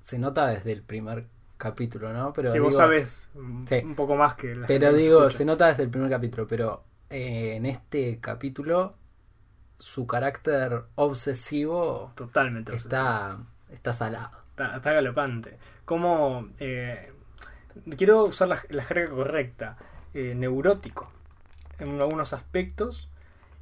se 0.00 0.18
nota 0.18 0.46
desde 0.48 0.72
el 0.72 0.82
primer 0.82 1.26
capítulo, 1.56 2.12
¿no? 2.12 2.32
Pero 2.32 2.50
si 2.50 2.58
vos 2.58 2.76
sabés 2.76 3.28
un, 3.34 3.66
Sí. 3.68 3.76
un 3.84 3.94
poco 3.94 4.16
más 4.16 4.34
que 4.34 4.54
la 4.54 4.66
Pero 4.66 4.88
gente 4.88 5.02
digo, 5.02 5.18
escucha. 5.20 5.38
se 5.38 5.44
nota 5.44 5.66
desde 5.68 5.82
el 5.84 5.90
primer 5.90 6.10
capítulo, 6.10 6.46
pero 6.46 6.84
eh, 7.10 7.54
en 7.56 7.66
este 7.66 8.18
capítulo 8.20 8.94
su 9.78 10.06
carácter 10.06 10.82
obsesivo 10.94 12.12
Totalmente. 12.14 12.72
obsesivo. 12.72 12.94
está, 12.94 13.38
está 13.70 13.92
salado. 13.92 14.30
Está, 14.50 14.76
está 14.76 14.92
galopante. 14.92 15.58
Como. 15.84 16.48
eh, 16.58 17.12
quiero 17.96 18.24
usar 18.24 18.48
la, 18.48 18.62
la 18.70 18.84
jerga 18.84 19.10
correcta. 19.10 19.76
eh, 20.14 20.34
neurótico. 20.36 21.10
En 21.80 22.00
algunos 22.00 22.32
aspectos. 22.32 23.08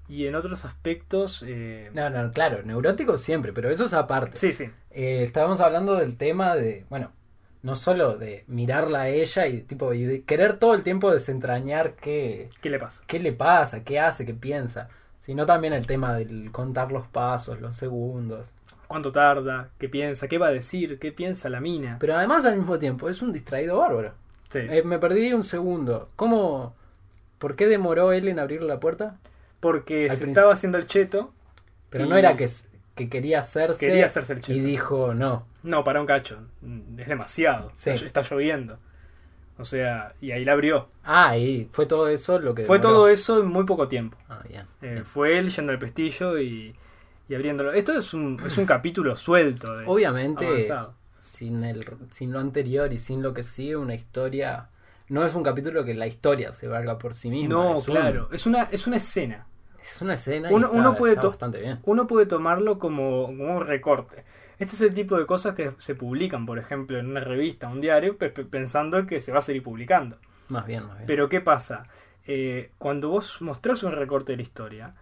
Y 0.08 0.26
en 0.26 0.34
otros 0.34 0.64
aspectos. 0.66 1.42
eh, 1.46 1.90
No, 1.94 2.10
no, 2.10 2.30
claro, 2.32 2.62
neurótico 2.62 3.16
siempre, 3.16 3.52
pero 3.54 3.70
eso 3.70 3.86
es 3.86 3.94
aparte. 3.94 4.36
Sí, 4.36 4.52
sí. 4.52 4.70
Eh, 4.90 5.22
estábamos 5.24 5.60
hablando 5.62 5.94
del 5.96 6.16
tema 6.18 6.54
de, 6.54 6.84
bueno, 6.90 7.10
no 7.62 7.74
solo 7.74 8.16
de 8.16 8.44
mirarla 8.48 9.02
a 9.02 9.08
ella 9.08 9.46
y 9.46 9.60
tipo 9.62 9.92
y 9.94 10.04
de 10.04 10.22
querer 10.22 10.58
todo 10.58 10.74
el 10.74 10.82
tiempo 10.82 11.10
desentrañar 11.12 11.94
qué, 11.94 12.50
¿Qué 12.60 12.70
le 12.70 12.78
pasa? 12.78 13.04
qué 13.06 13.20
le 13.20 13.32
pasa, 13.32 13.84
qué 13.84 14.00
hace, 14.00 14.26
qué 14.26 14.34
piensa, 14.34 14.88
sino 15.18 15.46
también 15.46 15.72
el 15.72 15.86
tema 15.86 16.14
del 16.14 16.50
contar 16.50 16.90
los 16.92 17.06
pasos, 17.06 17.60
los 17.60 17.74
segundos. 17.76 18.52
¿Cuánto 18.88 19.12
tarda? 19.12 19.70
¿Qué 19.78 19.88
piensa? 19.88 20.28
¿Qué 20.28 20.36
va 20.38 20.48
a 20.48 20.52
decir? 20.52 20.98
¿Qué 20.98 21.12
piensa 21.12 21.48
la 21.48 21.60
mina? 21.60 21.96
Pero 22.00 22.14
además 22.16 22.44
al 22.44 22.56
mismo 22.56 22.78
tiempo 22.78 23.08
es 23.08 23.22
un 23.22 23.32
distraído 23.32 23.78
bárbaro. 23.78 24.12
Sí. 24.50 24.58
Eh, 24.58 24.82
me 24.82 24.98
perdí 24.98 25.32
un 25.32 25.44
segundo. 25.44 26.08
¿Cómo? 26.16 26.74
¿Por 27.38 27.56
qué 27.56 27.66
demoró 27.68 28.12
él 28.12 28.28
en 28.28 28.38
abrir 28.38 28.62
la 28.62 28.80
puerta? 28.80 29.16
Porque 29.60 30.02
se 30.10 30.16
principio- 30.16 30.32
estaba 30.32 30.52
haciendo 30.52 30.76
el 30.78 30.86
cheto. 30.86 31.32
Pero 31.88 32.04
Y- 32.04 32.08
no 32.08 32.16
era 32.16 32.36
que, 32.36 32.48
que 32.94 33.08
quería 33.08 33.38
hacerse 33.40 33.78
Quería 33.78 34.06
hacerse 34.06 34.34
el 34.34 34.38
y 34.40 34.42
cheto. 34.42 34.64
dijo 34.64 35.14
no. 35.14 35.46
No, 35.62 35.82
para 35.84 36.00
un 36.00 36.06
cacho. 36.06 36.38
Mm, 36.60 36.98
Es 37.00 37.08
demasiado. 37.08 37.70
Sí. 37.74 37.90
Está, 37.90 38.06
está 38.06 38.22
lloviendo. 38.22 38.78
O 39.58 39.64
sea, 39.64 40.14
y 40.20 40.32
ahí 40.32 40.44
la 40.44 40.52
abrió. 40.52 40.88
Ah, 41.04 41.36
y 41.36 41.66
fue 41.70 41.86
todo 41.86 42.08
eso 42.08 42.38
lo 42.38 42.54
que 42.54 42.64
Fue 42.64 42.78
demoró. 42.78 42.94
todo 42.98 43.08
eso 43.08 43.40
en 43.40 43.46
muy 43.48 43.64
poco 43.64 43.86
tiempo. 43.88 44.18
Ah, 44.28 44.40
bien. 44.48 44.62
Eh, 44.80 44.92
bien. 44.94 45.04
fue 45.04 45.38
él 45.38 45.50
yendo 45.50 45.72
al 45.72 45.78
pestillo 45.78 46.38
y, 46.38 46.74
y 47.28 47.34
abriéndolo. 47.34 47.72
Esto 47.72 47.96
es 47.96 48.12
un, 48.14 48.40
es 48.44 48.56
un 48.58 48.66
capítulo 48.66 49.14
suelto. 49.14 49.76
De, 49.76 49.84
Obviamente, 49.86 50.46
avanzado. 50.46 50.94
sin, 51.18 51.62
el, 51.64 51.84
sin 52.10 52.32
lo 52.32 52.40
anterior 52.40 52.92
y 52.92 52.98
sin 52.98 53.22
lo 53.22 53.32
que 53.34 53.42
sigue, 53.42 53.76
una 53.76 53.94
historia. 53.94 54.68
No 55.08 55.24
es 55.24 55.34
un 55.34 55.42
capítulo 55.42 55.84
que 55.84 55.94
la 55.94 56.06
historia 56.06 56.52
se 56.52 56.66
valga 56.66 56.98
por 56.98 57.12
sí 57.14 57.28
misma. 57.30 57.54
No, 57.54 57.74
es 57.78 57.86
un- 57.88 57.94
claro. 57.94 58.28
Es, 58.32 58.46
una, 58.46 58.62
es 58.64 58.86
una 58.86 58.96
escena. 58.96 59.46
Es 59.82 60.00
una 60.02 60.14
escena 60.14 60.50
y 60.50 60.54
Uno- 60.54 60.66
está- 60.68 60.78
uno 60.78 60.96
puede 60.96 61.14
está 61.14 61.28
bastante 61.28 61.60
bien. 61.60 61.80
Uno 61.84 62.06
puede 62.06 62.26
tomarlo 62.26 62.78
como, 62.78 63.26
como 63.26 63.56
un 63.58 63.66
recorte. 63.66 64.24
Este 64.58 64.74
es 64.76 64.80
el 64.82 64.94
tipo 64.94 65.18
de 65.18 65.26
cosas 65.26 65.54
que 65.54 65.72
se 65.78 65.94
publican, 65.94 66.46
por 66.46 66.58
ejemplo, 66.58 66.98
en 66.98 67.06
una 67.10 67.20
revista, 67.20 67.68
un 67.68 67.80
diario, 67.80 68.16
pe- 68.16 68.30
pe- 68.30 68.44
pensando 68.44 69.04
que 69.06 69.18
se 69.20 69.32
va 69.32 69.38
a 69.38 69.42
seguir 69.42 69.62
publicando. 69.62 70.18
Más 70.48 70.66
bien, 70.66 70.84
más 70.86 70.96
bien. 70.98 71.06
Pero 71.06 71.28
¿qué 71.28 71.40
pasa? 71.40 71.84
Eh, 72.26 72.70
cuando 72.78 73.08
vos 73.08 73.42
mostrás 73.42 73.82
un 73.82 73.92
recorte 73.92 74.32
de 74.32 74.36
la 74.36 74.42
historia, 74.42 74.92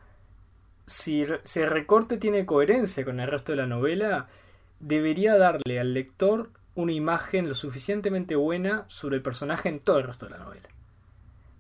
si, 0.87 1.27
si 1.45 1.61
el 1.61 1.69
recorte 1.71 2.17
tiene 2.17 2.47
coherencia 2.47 3.05
con 3.05 3.21
el 3.21 3.31
resto 3.31 3.53
de 3.53 3.57
la 3.57 3.67
novela, 3.67 4.29
debería 4.81 5.37
darle 5.37 5.79
al 5.79 5.93
lector 5.95 6.51
una 6.75 6.93
imagen 6.93 7.49
lo 7.49 7.55
suficientemente 7.55 8.37
buena 8.37 8.85
sobre 8.89 9.17
el 9.17 9.23
personaje 9.23 9.69
en 9.69 9.81
todo 9.81 9.99
el 9.99 10.07
resto 10.07 10.27
de 10.27 10.33
la 10.33 10.39
novela. 10.39 10.69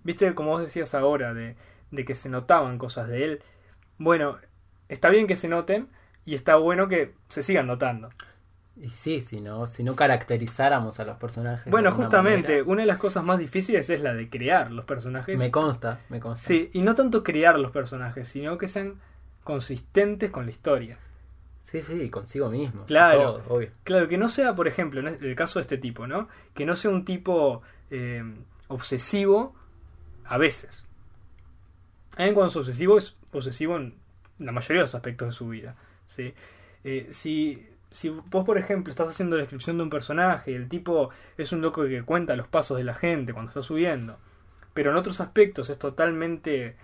¿Viste? 0.05 0.35
Como 0.35 0.51
vos 0.51 0.63
decías 0.63 0.95
ahora, 0.95 1.35
de, 1.35 1.57
de 1.91 2.05
que 2.05 2.15
se 2.15 2.29
notaban 2.29 2.79
cosas 2.79 3.09
de 3.09 3.25
él. 3.25 3.43
Bueno, 3.99 4.39
está 4.89 5.11
bien 5.11 5.27
que 5.27 5.37
se 5.37 5.49
noten 5.49 5.89
y 6.25 6.35
está 6.35 6.57
bueno 6.57 6.89
que 6.89 7.15
se 7.29 7.43
sigan 7.43 7.67
notando. 7.67 8.11
Y 8.77 8.89
sí, 8.89 9.21
si 9.21 9.41
no, 9.41 9.67
si 9.67 9.85
no 9.85 9.95
caracterizáramos 9.95 11.01
a 11.01 11.05
los 11.05 11.19
personajes. 11.19 11.71
Bueno, 11.71 11.93
justamente, 11.93 12.53
manera, 12.53 12.71
una 12.71 12.81
de 12.83 12.87
las 12.87 12.99
cosas 12.99 13.23
más 13.25 13.39
difíciles 13.39 13.91
es 13.91 14.01
la 14.01 14.15
de 14.15 14.31
crear 14.31 14.71
los 14.71 14.87
personajes. 14.87 15.39
me 15.39 15.51
consta, 15.51 16.01
me 16.09 16.19
consta. 16.19 16.47
Sí, 16.47 16.71
y 16.73 16.81
no 16.81 16.95
tanto 16.95 17.23
crear 17.23 17.59
los 17.59 17.73
personajes, 17.73 18.27
sino 18.27 18.57
que 18.57 18.69
sean 18.69 18.95
consistentes 19.45 20.31
con 20.31 20.47
la 20.47 20.53
historia. 20.53 20.99
sí, 21.61 21.83
sí, 21.83 22.09
consigo 22.09 22.49
mismo. 22.49 22.85
Claro. 22.87 23.43
obvio. 23.49 23.69
Claro, 23.85 24.09
que 24.09 24.17
no 24.17 24.31
sea, 24.31 24.55
por 24.55 24.67
ejemplo, 24.67 25.01
en 25.01 25.09
el 25.09 25.35
caso 25.35 25.59
de 25.59 25.63
este 25.63 25.77
tipo, 25.77 26.07
¿no? 26.07 26.29
Que 26.55 26.65
no 26.65 26.75
sea 26.75 26.91
un 26.91 27.05
tipo 27.05 27.61
eh, 27.91 28.25
obsesivo 28.69 29.55
a 30.25 30.39
veces. 30.39 30.87
Alguien 32.17 32.35
cuando 32.35 32.51
es 32.51 32.57
obsesivo 32.57 32.99
es 32.99 33.17
obsesivo 33.33 33.77
en 33.77 33.95
la 34.39 34.53
mayoría 34.53 34.81
de 34.81 34.85
los 34.85 34.95
aspectos 34.95 35.29
de 35.29 35.33
su 35.33 35.49
vida. 35.49 35.77
Eh, 36.85 37.09
si, 37.11 37.67
si 37.91 38.09
vos, 38.09 38.45
por 38.45 38.59
ejemplo, 38.59 38.91
estás 38.91 39.09
haciendo 39.09 39.37
la 39.37 39.43
descripción 39.43 39.77
de 39.77 39.85
un 39.85 39.91
personaje 39.91 40.53
y 40.53 40.55
el 40.55 40.69
tipo 40.69 41.11
es 41.37 41.53
un 41.53 41.61
loco 41.61 41.85
que 41.85 42.03
cuenta 42.03 42.37
los 42.37 42.49
pasos 42.49 42.79
de 42.79 42.85
la 42.85 42.95
gente 42.95 43.33
cuando 43.33 43.51
está 43.51 43.63
subiendo, 43.63 44.19
pero 44.75 44.91
en 44.91 44.97
otros 44.97 45.21
aspectos 45.21 45.71
es 45.71 45.79
totalmente 45.79 46.77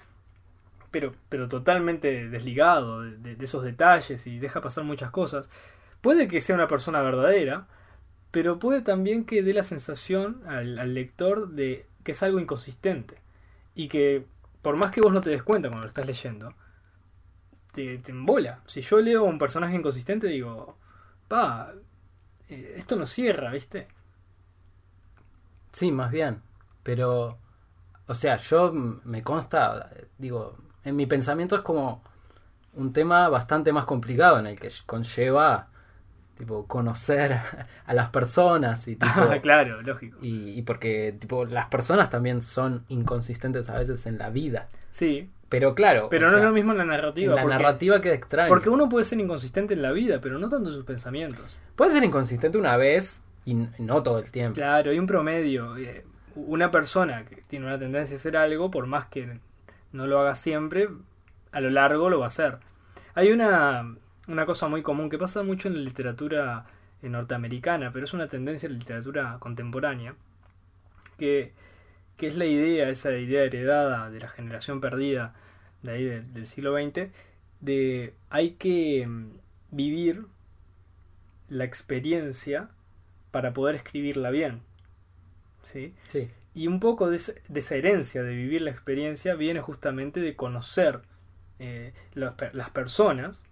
pero, 0.90 1.14
pero 1.28 1.49
totalmente 1.49 2.28
desligado 2.28 3.02
de, 3.02 3.37
esos 3.40 3.62
detalles 3.64 4.26
y 4.26 4.38
deja 4.38 4.61
pasar 4.61 4.85
muchas 4.85 5.11
cosas. 5.11 5.49
Puede 6.00 6.28
que 6.28 6.40
sea 6.40 6.54
una 6.54 6.68
persona 6.68 7.02
verdadera, 7.02 7.66
pero 8.30 8.59
puede 8.59 8.80
también 8.80 9.25
que 9.25 9.42
dé 9.42 9.52
la 9.52 9.62
sensación 9.62 10.42
al 10.47 10.95
lector 10.95 11.50
de 11.50 11.87
que 12.02 12.12
es 12.12 12.23
algo 12.23 12.38
inconsistente. 12.38 13.16
Y 13.75 13.88
que 13.88 14.25
por 14.66 14.75
más 14.75 14.90
que 14.90 15.00
vos 15.00 15.12
no 15.12 15.20
te 15.20 15.30
des 15.30 15.44
cuenta 15.44 15.68
cuando 15.68 15.85
lo 15.85 15.88
estás 15.88 16.04
leyendo, 16.04 16.52
te, 17.73 18.00
embola. 18.08 18.62
Si 18.66 18.80
yo 18.80 19.00
leo 19.00 19.23
un 19.23 19.38
personaje 19.38 19.76
inconsistente, 19.76 20.26
digo, 20.26 20.76
pa, 21.28 21.73
eh, 22.49 22.75
esto 22.76 22.96
no 22.96 23.06
cierra, 23.06 23.52
¿viste? 23.52 23.87
Sí, 25.70 25.92
más 25.92 26.11
bien. 26.11 26.42
Pero, 26.82 27.38
o 28.08 28.14
sea, 28.14 28.38
yo 28.38 28.73
me 28.73 29.23
consta, 29.23 29.88
digo, 30.18 30.56
en 30.82 30.96
mi 30.96 31.06
pensamiento 31.06 31.54
es 31.54 31.62
como 31.62 32.02
un 32.73 32.92
tema 32.92 33.28
bastante 33.28 33.73
más 33.73 33.85
complicado 33.85 34.40
en 34.40 34.49
el 34.49 34.58
que 34.58 34.73
conlleva, 34.85 35.68
tipo, 36.37 36.66
conocer 36.66 37.38
a 37.87 37.95
las 37.95 38.11
personas 38.11 38.87
y 38.88 38.97
tipo... 38.97 39.40
claro, 39.43 39.83
lógico. 39.83 40.19
y, 40.23 40.50
y 40.59 40.62
porque, 40.62 41.14
tipo, 41.19 41.45
las 41.45 41.66
personas 41.66 42.11
también 42.11 42.43
son 42.43 42.85
inconsistentes 42.88 43.69
a 43.71 43.78
veces 43.78 44.07
en 44.07 44.19
la 44.19 44.31
vida. 44.31 44.69
Sí, 44.90 45.28
Pero 45.49 45.75
claro, 45.75 46.09
pero 46.11 46.26
no 46.26 46.33
sea, 46.33 46.40
es 46.40 46.45
lo 46.47 46.52
mismo 46.52 46.73
en 46.73 46.78
la 46.78 46.85
narrativa. 46.85 47.33
en 47.33 47.37
la 47.37 47.43
porque- 47.43 47.57
narrativa 47.57 48.00
queda 48.00 48.14
extraño. 48.14 48.49
Porque 48.49 48.69
uno 48.69 48.88
puede 48.88 49.05
ser 49.05 49.19
inconsistente 49.21 49.75
en 49.75 49.83
la 49.83 49.93
vida, 49.93 50.21
pero 50.21 50.38
no 50.38 50.49
tanto 50.49 50.69
en 50.71 50.75
sus 50.75 50.85
pensamientos. 50.85 51.57
Puede 51.76 51.93
ser 51.93 52.05
inconsistente 52.05 52.59
una 52.59 52.76
vez 52.76 53.23
y 53.45 53.55
no 53.78 54.02
todo 54.02 54.19
el 54.19 54.31
tiempo. 54.31 54.55
Claro, 54.57 54.90
hay 54.90 54.99
un 54.99 55.07
promedio. 55.07 55.76
Eh, 55.76 56.05
Una 56.35 56.71
persona 56.71 57.25
que 57.25 57.37
tiene 57.47 57.64
una 57.66 57.78
tendencia 57.78 58.14
a 58.16 58.19
hacer 58.19 58.37
algo, 58.37 58.71
por 58.71 58.87
más 58.87 59.07
que 59.07 59.38
no 59.93 60.07
lo 60.07 60.19
haga 60.21 60.35
siempre, 60.35 60.88
a 61.52 61.61
lo 61.61 61.71
largo 61.71 62.11
lo 62.11 62.19
va 62.19 62.26
a 62.26 62.28
hacer. 62.28 62.59
Hay 63.14 63.31
una, 63.33 63.95
una 64.28 64.47
cosa 64.47 64.68
muy 64.68 64.83
común 64.83 65.11
que 65.11 65.18
pasa 65.18 65.42
mucho 65.42 65.68
en 65.68 65.75
la 65.75 65.80
literatura 65.80 66.66
eh, 67.02 67.09
norteamericana, 67.09 67.92
pero 67.92 68.04
es 68.04 68.12
una 68.14 68.28
tendencia 68.28 68.66
en 68.66 68.73
la 68.75 68.78
literatura 68.78 69.37
contemporánea, 69.40 70.14
que, 71.18 71.52
que 72.16 72.26
es 72.26 72.37
la 72.37 72.47
idea, 72.47 72.88
esa 72.88 73.16
idea 73.16 73.42
heredada 73.45 74.11
de 74.11 74.21
la 74.21 74.28
generación 74.28 74.80
perdida 74.80 75.35
de 75.83 75.92
ahí 75.92 76.04
del, 76.04 76.33
del 76.35 76.47
siglo 76.47 76.75
XX, 76.76 77.11
de 77.61 78.14
hay 78.30 78.50
que 78.52 79.06
mm, 79.06 79.30
vivir 79.71 80.26
la 81.49 81.64
experiencia 81.64 82.71
para 83.30 83.52
poder 83.52 83.76
escribirla 83.76 84.30
bien. 84.30 84.62
¿sí? 85.62 85.95
Sí. 86.09 86.28
Y 86.54 86.66
un 86.68 86.80
poco 86.80 87.11
de, 87.11 87.16
esa- 87.16 87.35
de 87.49 87.61
esa 87.61 87.75
herencia 87.76 88.23
de 88.23 88.35
vivir 88.35 88.62
la 88.62 88.71
experiencia 88.71 89.35
viene 89.35 89.61
justamente 89.61 90.21
de 90.21 90.35
conocer 90.37 91.02
eh, 91.59 91.92
las, 92.14 92.35
las 92.52 92.71
personas 92.71 93.45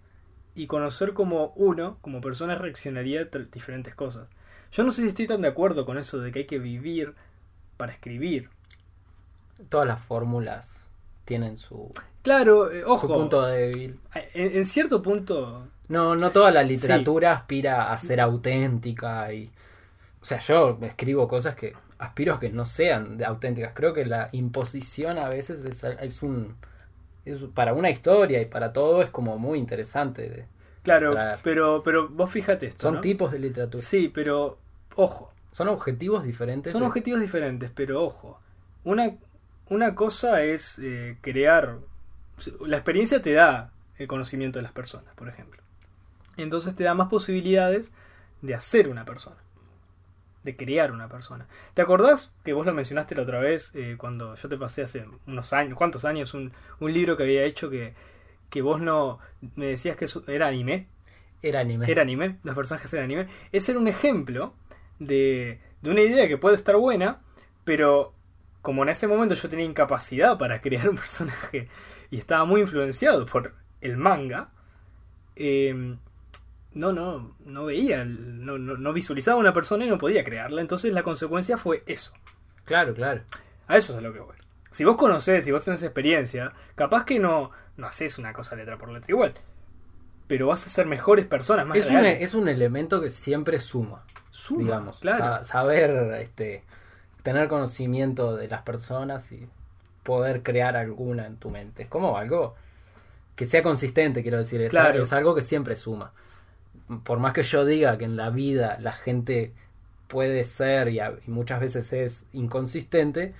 y 0.55 0.67
conocer 0.67 1.13
cómo 1.13 1.53
uno, 1.55 1.97
como 2.01 2.21
persona, 2.21 2.55
reaccionaría 2.55 3.21
a 3.21 3.37
diferentes 3.51 3.93
cosas. 3.95 4.27
Yo 4.71 4.83
no 4.83 4.91
sé 4.91 5.01
si 5.03 5.09
estoy 5.09 5.27
tan 5.27 5.41
de 5.41 5.47
acuerdo 5.49 5.85
con 5.85 5.97
eso 5.97 6.19
de 6.19 6.31
que 6.31 6.39
hay 6.39 6.45
que 6.47 6.59
vivir 6.59 7.13
para 7.77 7.91
escribir. 7.91 8.49
Todas 9.69 9.87
las 9.87 10.01
fórmulas 10.01 10.89
tienen 11.25 11.57
su, 11.57 11.91
Claro, 12.23 12.71
eh, 12.71 12.81
su 12.81 12.91
ojo, 12.91 13.07
punto 13.13 13.43
débil. 13.45 13.99
en, 14.33 14.57
en 14.57 14.65
cierto 14.65 15.01
punto, 15.01 15.67
No, 15.87 16.15
no 16.15 16.29
toda 16.31 16.51
la 16.51 16.61
Sí. 16.63 16.69
literatura 16.69 17.31
aspira 17.33 17.91
a 17.91 17.97
ser 17.97 18.19
auténtica 18.21 19.31
y. 19.33 19.49
O 20.21 20.25
sea, 20.25 20.39
yo 20.39 20.79
escribo 20.81 21.27
cosas 21.27 21.55
que 21.55 21.73
aspiro 21.99 22.33
a 22.33 22.39
que 22.39 22.49
no 22.49 22.65
sean 22.65 23.23
auténticas. 23.23 23.73
Creo 23.75 23.93
que 23.93 24.05
la 24.05 24.29
imposición 24.31 25.17
a 25.19 25.29
veces 25.29 25.63
es, 25.65 25.83
es 25.83 26.23
un. 26.23 26.55
Es- 27.25 27.43
para 27.53 27.73
una 27.73 27.89
historia 27.89 28.41
y 28.41 28.45
para 28.45 28.71
todo 28.73 29.01
es 29.01 29.09
como 29.09 29.37
muy 29.37 29.59
interesante. 29.59 30.29
de- 30.29 30.45
claro, 30.83 31.11
Traer. 31.11 31.39
pero, 31.43 31.81
pero 31.83 32.07
vos 32.09 32.29
fíjate 32.31 32.67
esto. 32.67 32.83
son 32.83 32.95
¿no? 32.95 33.01
tipos 33.01 33.31
de 33.31 33.39
literatura. 33.39 33.83
Sí, 33.83 34.09
pero 34.13 34.57
ojo, 34.95 35.31
Son 35.51 35.67
objetivos 35.69 36.23
diferentes. 36.23 36.71
Son 36.73 36.81
de- 36.81 36.87
objetivos 36.87 37.21
diferentes, 37.21 37.71
pero 37.73 38.03
ojo. 38.03 38.39
Una, 38.83 39.15
una 39.69 39.95
cosa 39.95 40.43
es 40.43 40.79
eh, 40.79 41.17
crear. 41.21 41.77
La 42.65 42.75
experiencia 42.77 43.21
te 43.21 43.31
da 43.33 43.71
el 43.97 44.07
conocimiento 44.07 44.59
de 44.59 44.63
las 44.63 44.73
personas, 44.73 45.13
por 45.15 45.29
ejemplo. 45.29 45.61
Entonces 46.37 46.75
te 46.75 46.83
da 46.83 46.93
más 46.93 47.07
posibilidades 47.07 47.93
de 48.41 48.53
hacer 48.53 48.89
una 48.89 49.05
persona. 49.05 49.37
De 50.45 50.55
crear 50.55 50.91
una 50.91 51.09
persona. 51.09 51.47
¿Te 51.73 51.81
acordás 51.81 52.31
que 52.43 52.53
vos 52.53 52.65
lo 52.65 52.73
mencionaste 52.73 53.15
la 53.15 53.23
otra 53.23 53.39
vez 53.39 53.71
eh, 53.73 53.95
cuando 53.97 54.35
yo 54.35 54.47
te 54.47 54.57
pasé 54.57 54.83
hace 54.83 55.05
unos 55.25 55.51
años, 55.53 55.75
cuántos 55.75 56.05
años, 56.05 56.35
un, 56.35 56.53
un 56.79 56.93
libro 56.93 57.17
que 57.17 57.23
había 57.23 57.43
hecho 57.43 57.69
que, 57.69 57.95
que 58.51 58.61
vos 58.61 58.79
no 58.79 59.19
me 59.55 59.65
decías 59.65 59.97
que 59.97 60.05
eso 60.05 60.23
era 60.27 60.47
anime? 60.47 60.87
Era 61.41 61.61
anime. 61.61 61.91
Era 61.91 62.03
anime, 62.03 62.37
los 62.43 62.55
personajes 62.55 62.93
eran 62.93 63.05
anime. 63.05 63.27
Ese 63.51 63.71
era 63.71 63.81
un 63.81 63.87
ejemplo 63.87 64.53
de, 64.99 65.59
de 65.81 65.89
una 65.89 66.01
idea 66.01 66.27
que 66.27 66.37
puede 66.37 66.55
estar 66.55 66.75
buena, 66.77 67.21
pero 67.63 68.13
como 68.61 68.83
en 68.83 68.89
ese 68.89 69.07
momento 69.07 69.33
yo 69.33 69.49
tenía 69.49 69.65
incapacidad 69.65 70.37
para 70.37 70.61
crear 70.61 70.87
un 70.89 70.95
personaje 71.03 71.69
y 72.11 72.17
estaba 72.19 72.45
muy 72.45 72.61
influenciado 72.61 73.25
por 73.25 73.55
el 73.81 73.97
manga, 73.97 74.51
eh, 75.35 75.97
no, 76.75 76.93
no, 76.93 77.35
no 77.43 77.65
veía, 77.65 78.05
no, 78.05 78.59
no, 78.59 78.77
no 78.77 78.93
visualizaba 78.93 79.37
una 79.39 79.53
persona 79.53 79.85
y 79.85 79.89
no 79.89 79.97
podía 79.97 80.23
crearla. 80.23 80.61
Entonces 80.61 80.93
la 80.93 81.01
consecuencia 81.01 81.57
fue 81.57 81.83
eso. 81.87 82.11
Claro, 82.65 82.93
claro. 82.93 83.23
A 83.67 83.77
eso 83.77 83.93
es 83.93 83.97
a 83.97 84.01
lo 84.01 84.13
que 84.13 84.19
voy. 84.19 84.35
Si 84.71 84.83
vos 84.83 84.95
conocés, 84.97 85.43
si 85.45 85.51
vos 85.51 85.63
tenés 85.65 85.81
experiencia, 85.83 86.51
capaz 86.75 87.05
que 87.05 87.19
no, 87.19 87.49
no 87.77 87.87
haces 87.87 88.17
una 88.19 88.33
cosa 88.33 88.55
letra 88.55 88.77
por 88.77 88.89
letra 88.89 89.09
igual. 89.11 89.33
Pero 90.27 90.47
vas 90.47 90.65
a 90.65 90.69
ser 90.69 90.85
mejores 90.85 91.25
personas, 91.25 91.65
más 91.65 91.77
Es 91.77 91.87
un, 91.87 91.97
es 92.05 92.33
un 92.35 92.47
elemento 92.49 92.99
que 93.01 93.09
siempre 93.09 93.59
suma, 93.59 94.03
Suma, 94.31 94.59
digamos. 94.63 94.97
claro. 94.97 95.23
Sa- 95.23 95.43
saber, 95.43 95.91
este, 96.21 96.63
tener 97.23 97.47
conocimiento 97.47 98.35
de 98.35 98.47
las 98.47 98.63
personas 98.63 99.31
y 99.31 99.47
poder 100.03 100.43
crear 100.43 100.75
alguna 100.77 101.25
en 101.27 101.37
tu 101.37 101.49
mente. 101.51 101.83
Es 101.83 101.89
como 101.89 102.17
algo 102.17 102.55
que 103.35 103.45
sea 103.45 103.63
consistente, 103.63 104.23
quiero 104.23 104.37
decir. 104.39 104.61
Es, 104.61 104.71
Claro. 104.71 105.01
es 105.01 105.13
algo 105.13 105.35
que 105.35 105.41
siempre 105.41 105.75
suma. 105.75 106.11
Por 107.03 107.19
más 107.19 107.33
que 107.33 107.43
yo 107.43 107.65
diga 107.65 107.97
que 107.97 108.05
en 108.05 108.15
la 108.15 108.29
vida 108.29 108.77
la 108.79 108.91
gente 108.91 109.53
puede 110.07 110.43
ser 110.43 110.89
y, 110.89 110.99
muchas 111.27 111.59
veces 111.59 111.91
es 111.93 112.27
inconsistente, 112.33 113.33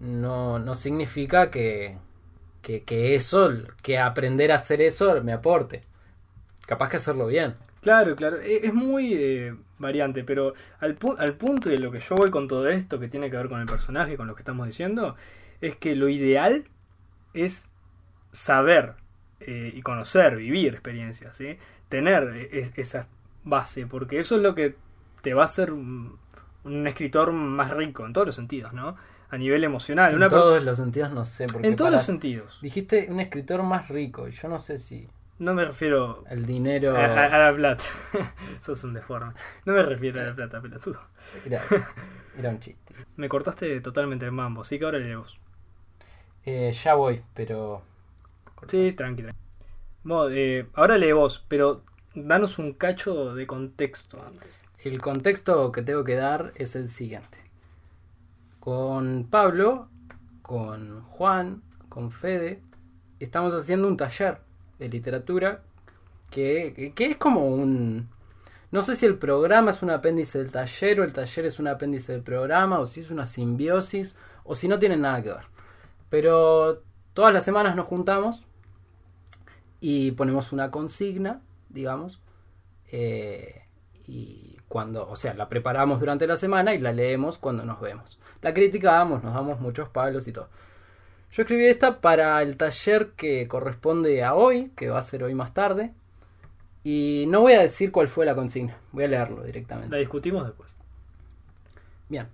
no, 0.00 0.58
no 0.58 0.74
significa 0.74 1.50
que, 1.50 1.98
que, 2.62 3.14
eso, 3.14 3.50
que 3.82 3.98
aprender 3.98 4.52
a 4.52 4.56
hacer 4.56 4.80
eso 4.82 5.22
me 5.22 5.32
aporte. 5.32 5.82
Capaz 6.66 6.88
que 6.90 6.96
hacerlo 6.96 7.26
bien. 7.26 7.54
Claro, 7.82 8.16
claro. 8.16 8.40
E- 8.40 8.66
Es 8.66 8.74
muy 8.74 9.14
eh, 9.14 9.54
variante, 9.78 10.24
pero 10.24 10.54
al 10.80 10.94
punto 10.96 11.68
de 11.68 11.78
lo 11.78 11.92
que 11.92 12.00
yo 12.00 12.16
voy 12.16 12.30
con 12.30 12.48
todo 12.48 12.68
esto, 12.68 12.98
que 12.98 13.08
tiene 13.08 13.30
que 13.30 13.36
ver 13.36 13.48
con 13.48 13.60
el 13.60 13.66
personaje, 13.66 14.16
con 14.16 14.26
lo 14.26 14.34
que 14.34 14.40
estamos 14.40 14.66
diciendo, 14.66 15.16
es 15.60 15.76
que 15.76 15.94
lo 15.94 16.08
ideal 16.08 16.64
es 17.34 17.68
saber 18.32 18.94
eh, 19.40 19.72
y 19.74 19.82
conocer, 19.82 20.36
vivir 20.36 20.74
experiencias, 20.74 21.36
¿sí? 21.36 21.58
Tener 21.88 22.48
es- 22.52 22.76
esa 22.78 23.08
base, 23.44 23.86
porque 23.86 24.20
eso 24.20 24.36
es 24.36 24.42
lo 24.42 24.54
que 24.54 24.76
te 25.22 25.34
va 25.34 25.42
a 25.42 25.44
hacer 25.46 25.72
un, 25.72 26.18
un 26.64 26.86
escritor 26.86 27.32
más 27.32 27.70
rico 27.70 28.04
en 28.06 28.12
todos 28.12 28.26
los 28.26 28.34
sentidos, 28.34 28.72
¿no? 28.72 28.96
A 29.30 29.36
nivel 29.38 29.64
emocional. 29.64 30.10
En 30.10 30.16
Una 30.16 30.28
todos 30.28 30.62
los 30.62 30.76
sentidos 30.76 31.12
no 31.12 31.24
sé. 31.24 31.46
Porque 31.46 31.66
en 31.68 31.76
todos 31.76 31.88
para- 31.88 31.96
los 31.96 32.04
sentidos. 32.06 32.60
Dijiste 32.62 33.08
un 33.10 33.18
escritor 33.20 33.62
más 33.62 33.88
rico. 33.88 34.28
y 34.28 34.30
Yo 34.32 34.48
no 34.48 34.58
sé 34.58 34.78
si 34.78 35.08
No 35.38 35.52
me 35.52 35.64
refiero 35.64 36.24
el 36.30 36.46
dinero 36.46 36.96
a, 36.96 37.04
a- 37.04 37.26
a 37.26 37.50
la 37.50 37.54
plata. 37.56 37.84
Sos 38.60 38.82
un 38.84 38.94
deforme. 38.94 39.32
No 39.64 39.72
me 39.74 39.82
refiero 39.82 40.20
a 40.20 40.24
la 40.24 40.34
plata, 40.34 40.60
pelotudo. 40.62 41.00
era, 41.44 41.60
era 42.38 42.50
un 42.50 42.60
chiste. 42.60 42.94
Me 43.16 43.28
cortaste 43.28 43.80
totalmente 43.80 44.24
el 44.24 44.32
mambo, 44.32 44.60
así 44.62 44.78
que 44.78 44.84
ahora 44.86 44.98
lee 44.98 45.14
vos. 45.16 45.38
Eh, 46.44 46.72
ya 46.72 46.94
voy, 46.94 47.22
pero 47.34 47.82
Sí, 48.68 48.92
tranqui, 48.92 49.22
tranqui. 49.22 49.38
Eh, 50.30 50.66
ahora 50.74 50.98
lee 50.98 51.12
vos, 51.12 51.44
pero 51.48 51.82
danos 52.14 52.58
un 52.58 52.72
cacho 52.72 53.34
de 53.34 53.46
contexto 53.46 54.22
antes. 54.24 54.62
el 54.84 55.00
contexto 55.00 55.72
que 55.72 55.82
tengo 55.82 56.04
que 56.04 56.14
dar 56.14 56.52
es 56.54 56.76
el 56.76 56.88
siguiente. 56.88 57.38
Con 58.60 59.26
Pablo, 59.30 59.88
con 60.42 61.02
Juan, 61.02 61.62
con 61.88 62.10
Fede, 62.12 62.60
estamos 63.18 63.52
haciendo 63.54 63.88
un 63.88 63.96
taller 63.96 64.38
de 64.78 64.88
literatura 64.88 65.62
que, 66.30 66.92
que- 66.94 67.06
es 67.06 67.16
como 67.16 67.46
un... 67.48 68.08
No 68.70 68.82
sé 68.82 68.94
si 68.96 69.06
el 69.06 69.16
programa 69.18 69.70
es 69.72 69.82
un 69.82 69.90
apéndice 69.90 70.38
del 70.38 70.50
taller 70.52 71.00
o 71.00 71.04
el 71.04 71.12
taller 71.12 71.46
es 71.46 71.58
un 71.58 71.66
apéndice 71.68 72.12
del 72.12 72.22
programa 72.22 72.78
o 72.78 72.86
si 72.86 73.00
es 73.00 73.10
una 73.10 73.26
simbiosis 73.26 74.14
o 74.44 74.54
si 74.54 74.68
no 74.68 74.78
tienen 74.78 75.00
nada 75.02 75.22
que 75.22 75.30
ver. 75.30 75.46
Pero 76.10 76.82
todas 77.14 77.32
las 77.34 77.44
semanas 77.44 77.74
nos 77.74 77.86
juntamos 77.86 78.45
y 79.88 80.10
ponemos 80.10 80.50
una 80.50 80.72
consigna, 80.72 81.42
digamos, 81.68 82.20
eh, 82.90 83.62
y 84.04 84.56
cuando, 84.66 85.08
o 85.08 85.14
sea, 85.14 85.32
la 85.34 85.48
preparamos 85.48 86.00
durante 86.00 86.26
la 86.26 86.34
semana 86.34 86.74
y 86.74 86.78
la 86.78 86.92
leemos 86.92 87.38
cuando 87.38 87.64
nos 87.64 87.80
vemos. 87.80 88.18
La 88.42 88.52
criticamos, 88.52 89.22
nos 89.22 89.32
damos 89.32 89.60
muchos 89.60 89.88
palos 89.88 90.26
y 90.26 90.32
todo. 90.32 90.48
Yo 91.30 91.42
escribí 91.42 91.66
esta 91.66 92.00
para 92.00 92.42
el 92.42 92.56
taller 92.56 93.12
que 93.12 93.46
corresponde 93.46 94.24
a 94.24 94.34
hoy, 94.34 94.72
que 94.74 94.88
va 94.90 94.98
a 94.98 95.02
ser 95.02 95.22
hoy 95.22 95.36
más 95.36 95.54
tarde. 95.54 95.94
Y 96.82 97.26
no 97.28 97.42
voy 97.42 97.52
a 97.52 97.60
decir 97.60 97.92
cuál 97.92 98.08
fue 98.08 98.26
la 98.26 98.34
consigna, 98.34 98.76
voy 98.90 99.04
a 99.04 99.08
leerlo 99.08 99.38
La 99.38 99.44
directamente. 99.44 99.96
discutimos 99.98 100.44
después. 100.44 100.74
Bien. 102.08 102.26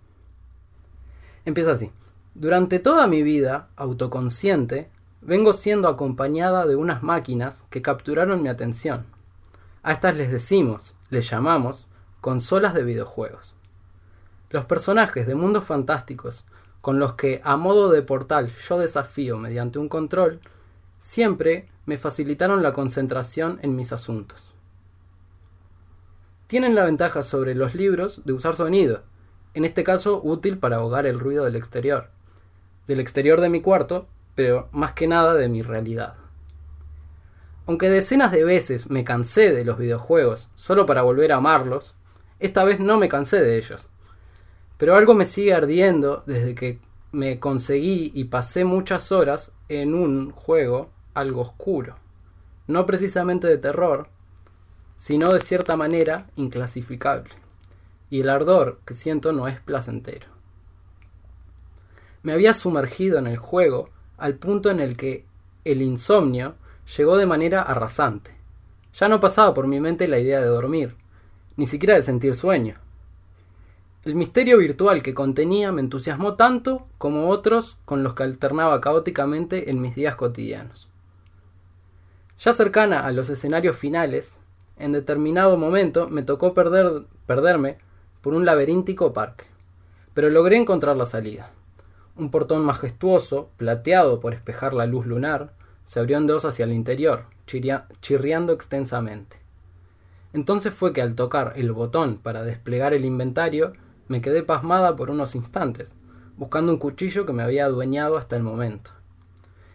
Empieza 1.44 1.72
así. 1.72 1.90
Durante 2.32 2.78
toda 2.78 3.06
mi 3.08 3.22
vida 3.22 3.68
autoconsciente, 3.76 4.88
vengo 5.22 5.52
siendo 5.52 5.88
acompañada 5.88 6.66
de 6.66 6.76
unas 6.76 7.02
máquinas 7.02 7.64
que 7.70 7.80
capturaron 7.80 8.42
mi 8.42 8.48
atención. 8.48 9.06
A 9.84 9.92
estas 9.92 10.16
les 10.16 10.30
decimos, 10.30 10.94
les 11.10 11.30
llamamos, 11.30 11.86
consolas 12.20 12.74
de 12.74 12.82
videojuegos. 12.82 13.54
Los 14.50 14.64
personajes 14.64 15.26
de 15.26 15.34
mundos 15.34 15.64
fantásticos, 15.64 16.44
con 16.80 16.98
los 16.98 17.14
que 17.14 17.40
a 17.44 17.56
modo 17.56 17.90
de 17.90 18.02
portal 18.02 18.48
yo 18.48 18.78
desafío 18.78 19.38
mediante 19.38 19.78
un 19.78 19.88
control, 19.88 20.40
siempre 20.98 21.68
me 21.86 21.96
facilitaron 21.96 22.62
la 22.62 22.72
concentración 22.72 23.60
en 23.62 23.76
mis 23.76 23.92
asuntos. 23.92 24.54
Tienen 26.48 26.74
la 26.74 26.84
ventaja 26.84 27.22
sobre 27.22 27.54
los 27.54 27.74
libros 27.74 28.22
de 28.24 28.32
usar 28.32 28.56
sonido, 28.56 29.02
en 29.54 29.64
este 29.64 29.84
caso 29.84 30.20
útil 30.22 30.58
para 30.58 30.76
ahogar 30.76 31.06
el 31.06 31.18
ruido 31.18 31.44
del 31.44 31.56
exterior, 31.56 32.10
del 32.86 33.00
exterior 33.00 33.40
de 33.40 33.48
mi 33.48 33.60
cuarto, 33.60 34.06
pero 34.34 34.68
más 34.72 34.92
que 34.92 35.06
nada 35.06 35.34
de 35.34 35.48
mi 35.48 35.62
realidad. 35.62 36.14
Aunque 37.66 37.88
decenas 37.88 38.32
de 38.32 38.44
veces 38.44 38.90
me 38.90 39.04
cansé 39.04 39.52
de 39.52 39.64
los 39.64 39.78
videojuegos 39.78 40.50
solo 40.56 40.84
para 40.84 41.02
volver 41.02 41.32
a 41.32 41.36
amarlos, 41.36 41.94
esta 42.40 42.64
vez 42.64 42.80
no 42.80 42.98
me 42.98 43.08
cansé 43.08 43.40
de 43.40 43.56
ellos. 43.56 43.88
Pero 44.78 44.96
algo 44.96 45.14
me 45.14 45.26
sigue 45.26 45.54
ardiendo 45.54 46.24
desde 46.26 46.54
que 46.56 46.80
me 47.12 47.38
conseguí 47.38 48.10
y 48.14 48.24
pasé 48.24 48.64
muchas 48.64 49.12
horas 49.12 49.52
en 49.68 49.94
un 49.94 50.32
juego 50.32 50.90
algo 51.14 51.42
oscuro. 51.42 51.96
No 52.66 52.84
precisamente 52.86 53.46
de 53.46 53.58
terror, 53.58 54.08
sino 54.96 55.32
de 55.32 55.40
cierta 55.40 55.76
manera 55.76 56.26
inclasificable. 56.36 57.30
Y 58.10 58.20
el 58.20 58.28
ardor 58.28 58.80
que 58.84 58.94
siento 58.94 59.32
no 59.32 59.46
es 59.46 59.60
placentero. 59.60 60.26
Me 62.22 62.32
había 62.32 62.54
sumergido 62.54 63.18
en 63.18 63.26
el 63.26 63.36
juego 63.36 63.90
al 64.22 64.36
punto 64.36 64.70
en 64.70 64.78
el 64.78 64.96
que 64.96 65.26
el 65.64 65.82
insomnio 65.82 66.54
llegó 66.96 67.16
de 67.16 67.26
manera 67.26 67.60
arrasante. 67.60 68.30
Ya 68.94 69.08
no 69.08 69.18
pasaba 69.18 69.52
por 69.52 69.66
mi 69.66 69.80
mente 69.80 70.06
la 70.06 70.20
idea 70.20 70.40
de 70.40 70.46
dormir, 70.46 70.94
ni 71.56 71.66
siquiera 71.66 71.96
de 71.96 72.02
sentir 72.02 72.36
sueño. 72.36 72.76
El 74.04 74.14
misterio 74.14 74.58
virtual 74.58 75.02
que 75.02 75.12
contenía 75.12 75.72
me 75.72 75.80
entusiasmó 75.80 76.34
tanto 76.34 76.86
como 76.98 77.30
otros 77.30 77.78
con 77.84 78.04
los 78.04 78.14
que 78.14 78.22
alternaba 78.22 78.80
caóticamente 78.80 79.70
en 79.70 79.80
mis 79.80 79.96
días 79.96 80.14
cotidianos. 80.14 80.88
Ya 82.38 82.52
cercana 82.52 83.04
a 83.04 83.10
los 83.10 83.28
escenarios 83.28 83.76
finales, 83.76 84.38
en 84.76 84.92
determinado 84.92 85.56
momento 85.56 86.08
me 86.08 86.22
tocó 86.22 86.54
perder, 86.54 87.06
perderme 87.26 87.78
por 88.20 88.34
un 88.34 88.44
laberíntico 88.44 89.12
parque, 89.12 89.46
pero 90.14 90.30
logré 90.30 90.56
encontrar 90.58 90.96
la 90.96 91.06
salida. 91.06 91.50
Un 92.16 92.30
portón 92.30 92.64
majestuoso, 92.64 93.50
plateado 93.56 94.20
por 94.20 94.34
espejar 94.34 94.74
la 94.74 94.86
luz 94.86 95.06
lunar, 95.06 95.52
se 95.84 95.98
abrió 95.98 96.18
en 96.18 96.26
dos 96.26 96.44
hacia 96.44 96.64
el 96.64 96.72
interior, 96.72 97.24
chirriando 97.46 98.52
extensamente. 98.52 99.38
Entonces 100.32 100.72
fue 100.72 100.92
que 100.92 101.02
al 101.02 101.14
tocar 101.14 101.52
el 101.56 101.72
botón 101.72 102.18
para 102.18 102.42
desplegar 102.42 102.94
el 102.94 103.04
inventario, 103.04 103.72
me 104.08 104.20
quedé 104.20 104.42
pasmada 104.42 104.96
por 104.96 105.10
unos 105.10 105.34
instantes, 105.34 105.96
buscando 106.36 106.72
un 106.72 106.78
cuchillo 106.78 107.26
que 107.26 107.32
me 107.32 107.42
había 107.42 107.66
adueñado 107.66 108.16
hasta 108.16 108.36
el 108.36 108.42
momento. 108.42 108.90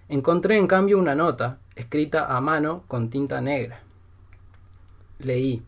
Encontré 0.09 0.57
en 0.57 0.67
cambio 0.67 0.97
una 0.97 1.15
nota, 1.15 1.59
escrita 1.75 2.35
a 2.35 2.41
mano 2.41 2.83
con 2.87 3.09
tinta 3.09 3.41
negra. 3.41 3.81
Leí, 5.19 5.63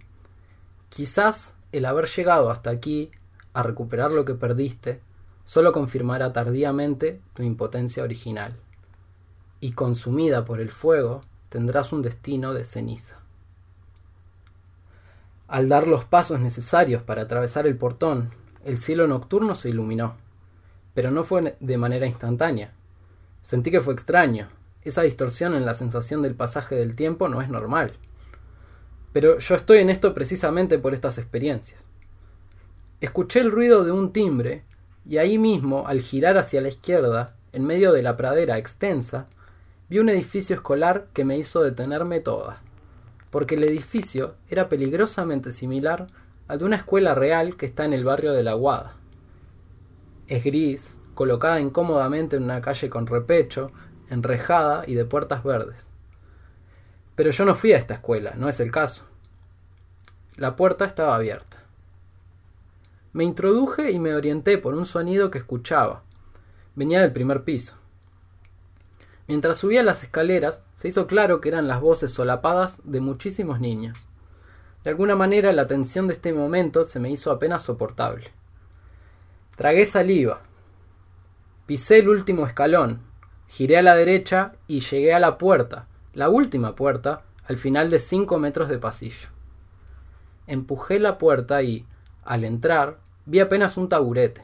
quizás 0.89 1.55
el 1.71 1.86
haber 1.86 2.08
llegado 2.08 2.49
hasta 2.49 2.69
aquí, 2.69 3.12
a 3.53 3.63
recuperar 3.63 4.12
lo 4.12 4.25
que 4.25 4.36
perdiste, 4.36 5.01
solo 5.50 5.72
confirmará 5.72 6.32
tardíamente 6.32 7.22
tu 7.34 7.42
impotencia 7.42 8.04
original. 8.04 8.54
Y 9.60 9.72
consumida 9.72 10.46
por 10.46 10.62
el 10.62 10.70
fuego, 10.70 11.22
tendrás 11.50 11.92
un 11.92 12.04
destino 12.04 12.54
de 12.54 12.64
ceniza. 12.64 13.18
Al 15.48 15.68
dar 15.68 15.88
los 15.88 16.06
pasos 16.06 16.40
necesarios 16.40 17.02
para 17.02 17.24
atravesar 17.24 17.66
el 17.66 17.76
portón, 17.76 18.30
el 18.64 18.78
cielo 18.78 19.08
nocturno 19.08 19.56
se 19.56 19.70
iluminó, 19.70 20.18
pero 20.94 21.10
no 21.10 21.24
fue 21.24 21.58
de 21.60 21.78
manera 21.80 22.06
instantánea. 22.06 22.72
Sentí 23.42 23.72
que 23.72 23.82
fue 23.82 23.96
extraño. 23.96 24.50
Esa 24.84 25.02
distorsión 25.02 25.56
en 25.56 25.66
la 25.66 25.74
sensación 25.74 26.22
del 26.22 26.36
pasaje 26.36 26.76
del 26.76 26.94
tiempo 26.94 27.28
no 27.28 27.42
es 27.42 27.50
normal. 27.50 27.94
Pero 29.14 29.40
yo 29.40 29.56
estoy 29.56 29.80
en 29.80 29.90
esto 29.90 30.14
precisamente 30.14 30.78
por 30.78 30.94
estas 30.94 31.18
experiencias. 31.18 31.90
Escuché 33.02 33.40
el 33.40 33.50
ruido 33.50 33.84
de 33.84 33.92
un 33.92 34.14
timbre 34.14 34.68
y 35.10 35.17
ahí 35.17 35.39
mismo, 35.39 35.88
al 35.88 36.02
girar 36.02 36.38
hacia 36.38 36.62
la 36.62 36.67
izquierda, 36.67 37.36
en 37.52 37.65
medio 37.65 37.93
de 37.93 38.04
la 38.04 38.15
pradera 38.15 38.60
extensa, 38.60 39.26
vi 39.89 39.98
un 39.98 40.08
edificio 40.08 40.56
escolar 40.56 41.08
que 41.13 41.26
me 41.26 41.36
hizo 41.36 41.63
detenerme 41.63 42.19
toda, 42.19 42.62
porque 43.32 43.56
el 43.56 43.63
edificio 43.63 44.36
era 44.52 44.69
peligrosamente 44.69 45.50
similar 45.50 46.06
al 46.48 46.60
de 46.60 46.65
una 46.65 46.76
escuela 46.76 47.15
real 47.15 47.58
que 47.58 47.65
está 47.65 47.86
en 47.86 47.93
el 47.93 48.04
barrio 48.04 48.34
de 48.34 48.43
la 48.43 48.54
Guada. 48.54 48.98
Es 50.28 50.43
gris, 50.43 51.00
colocada 51.15 51.60
incómodamente 51.60 52.36
en 52.36 52.43
una 52.43 52.62
calle 52.62 52.91
con 52.91 53.08
repecho, 53.08 53.72
enrejada 54.12 54.84
y 54.86 54.93
de 54.93 55.06
puertas 55.06 55.43
verdes. 55.43 55.89
Pero 57.15 57.32
yo 57.32 57.45
no 57.45 57.56
fui 57.56 57.74
a 57.74 57.78
esta 57.78 57.95
escuela, 57.95 58.36
no 58.38 58.48
es 58.48 58.60
el 58.60 58.69
caso. 58.69 59.06
La 60.36 60.56
puerta 60.56 60.86
estaba 60.86 61.15
abierta. 61.15 61.59
Me 63.12 63.24
introduje 63.24 63.91
y 63.91 64.00
me 64.00 64.13
orienté 64.13 64.58
por 64.58 64.76
un 64.76 64.86
sonido 64.86 65.32
que 65.32 65.39
escuchaba. 65.39 66.04
Venía 66.76 67.02
del 67.02 67.12
primer 67.12 67.43
piso. 67.43 67.76
Mientras 69.28 69.58
subía 69.58 69.84
las 69.84 70.04
escaleras, 70.04 70.63
se 70.74 70.88
hizo 70.88 71.08
claro 71.08 71.41
que 71.41 71.50
eran 71.50 71.67
las 71.67 71.82
voces 71.82 72.12
solapadas 72.12 72.82
de 72.84 73.00
muchísimos 73.00 73.60
niños. 73.60 74.08
De 74.84 74.89
alguna 74.89 75.15
manera 75.15 75.52
la 75.54 75.67
tensión 75.67 76.08
de 76.08 76.13
este 76.13 76.34
momento 76.34 76.84
se 76.84 77.00
me 77.00 77.12
hizo 77.12 77.32
apenas 77.32 77.63
soportable. 77.63 78.26
Tragué 79.56 79.86
saliva. 79.86 80.41
Pisé 81.65 82.00
el 82.00 82.10
último 82.10 82.48
escalón, 82.48 83.02
giré 83.48 83.78
a 83.78 83.82
la 83.82 83.95
derecha 83.95 84.54
y 84.67 84.80
llegué 84.80 85.13
a 85.13 85.19
la 85.19 85.38
puerta, 85.38 85.88
la 86.13 86.30
última 86.30 86.76
puerta, 86.76 87.24
al 87.45 87.58
final 87.58 87.89
de 87.89 88.00
cinco 88.00 88.39
metros 88.39 88.69
de 88.69 88.80
pasillo. 88.80 89.30
Empujé 90.48 90.98
la 90.98 91.17
puerta 91.17 91.62
y, 91.62 91.86
al 92.30 92.44
entrar, 92.44 93.00
vi 93.26 93.39
apenas 93.39 93.76
un 93.76 93.89
taburete, 93.89 94.44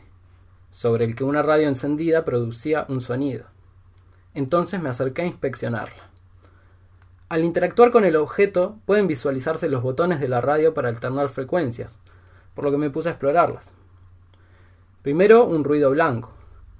sobre 0.71 1.05
el 1.05 1.15
que 1.15 1.23
una 1.23 1.43
radio 1.43 1.67
encendida 1.67 2.25
producía 2.25 2.87
un 2.89 2.99
sonido. 2.99 3.45
Entonces 4.33 4.81
me 4.81 4.89
acerqué 4.89 5.21
a 5.21 5.27
inspeccionarla. 5.27 6.09
Al 7.29 7.43
interactuar 7.43 7.91
con 7.91 8.03
el 8.03 8.15
objeto 8.15 8.79
pueden 8.85 9.05
visualizarse 9.05 9.69
los 9.69 9.83
botones 9.83 10.19
de 10.19 10.27
la 10.27 10.41
radio 10.41 10.73
para 10.73 10.89
alternar 10.89 11.29
frecuencias, 11.29 11.99
por 12.55 12.65
lo 12.65 12.71
que 12.71 12.79
me 12.79 12.89
puse 12.89 13.09
a 13.09 13.11
explorarlas. 13.11 13.75
Primero 15.03 15.45
un 15.45 15.63
ruido 15.63 15.91
blanco, 15.91 16.33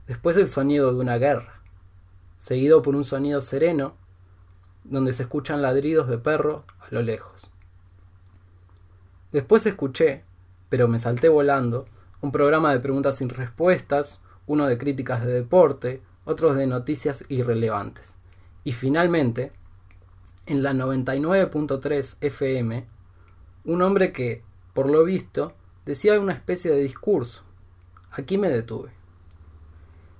después 0.08 0.38
el 0.38 0.50
sonido 0.50 0.92
de 0.92 1.02
una 1.02 1.20
guerra, 1.20 1.62
seguido 2.38 2.82
por 2.82 2.96
un 2.96 3.04
sonido 3.04 3.42
sereno 3.42 3.96
donde 4.84 5.14
se 5.14 5.22
escuchan 5.22 5.62
ladridos 5.62 6.08
de 6.08 6.18
perro 6.18 6.64
a 6.80 6.88
lo 6.90 7.04
lejos. 7.04 7.52
Después 9.32 9.68
escuché, 9.68 10.24
pero 10.76 10.90
me 10.90 11.00
salté 11.00 11.30
volando, 11.30 11.86
un 12.20 12.34
programa 12.34 12.74
de 12.74 12.82
preguntas 12.82 13.16
sin 13.16 13.30
respuestas, 13.30 14.20
uno 14.46 14.68
de 14.68 14.78
críticas 14.78 15.26
de 15.26 15.32
deporte, 15.32 16.02
otros 16.26 16.58
de 16.58 16.68
noticias 16.68 17.24
irrelevantes. 17.30 18.18
Y 18.66 18.74
finalmente, 18.74 19.54
en 20.48 20.64
la 20.64 20.74
99.3 20.74 22.18
FM, 22.20 22.86
un 23.64 23.82
hombre 23.84 24.12
que, 24.12 24.44
por 24.74 24.90
lo 24.90 25.06
visto, 25.06 25.54
decía 25.86 26.20
una 26.20 26.34
especie 26.34 26.72
de 26.72 26.82
discurso. 26.82 27.44
Aquí 28.12 28.38
me 28.38 28.50
detuve. 28.50 28.92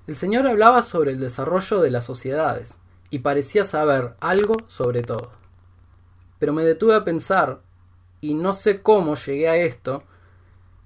El 0.08 0.16
señor 0.16 0.48
hablaba 0.48 0.84
sobre 0.84 1.12
el 1.12 1.20
desarrollo 1.20 1.82
de 1.82 1.92
las 1.92 2.06
sociedades 2.06 2.80
y 3.10 3.20
parecía 3.20 3.66
saber 3.66 4.16
algo 4.22 4.56
sobre 4.68 5.02
todo. 5.02 5.34
Pero 6.40 6.54
me 6.54 6.64
detuve 6.64 6.96
a 6.96 7.04
pensar, 7.04 7.60
y 8.22 8.36
no 8.36 8.54
sé 8.54 8.82
cómo 8.82 9.16
llegué 9.16 9.50
a 9.50 9.58
esto, 9.58 10.04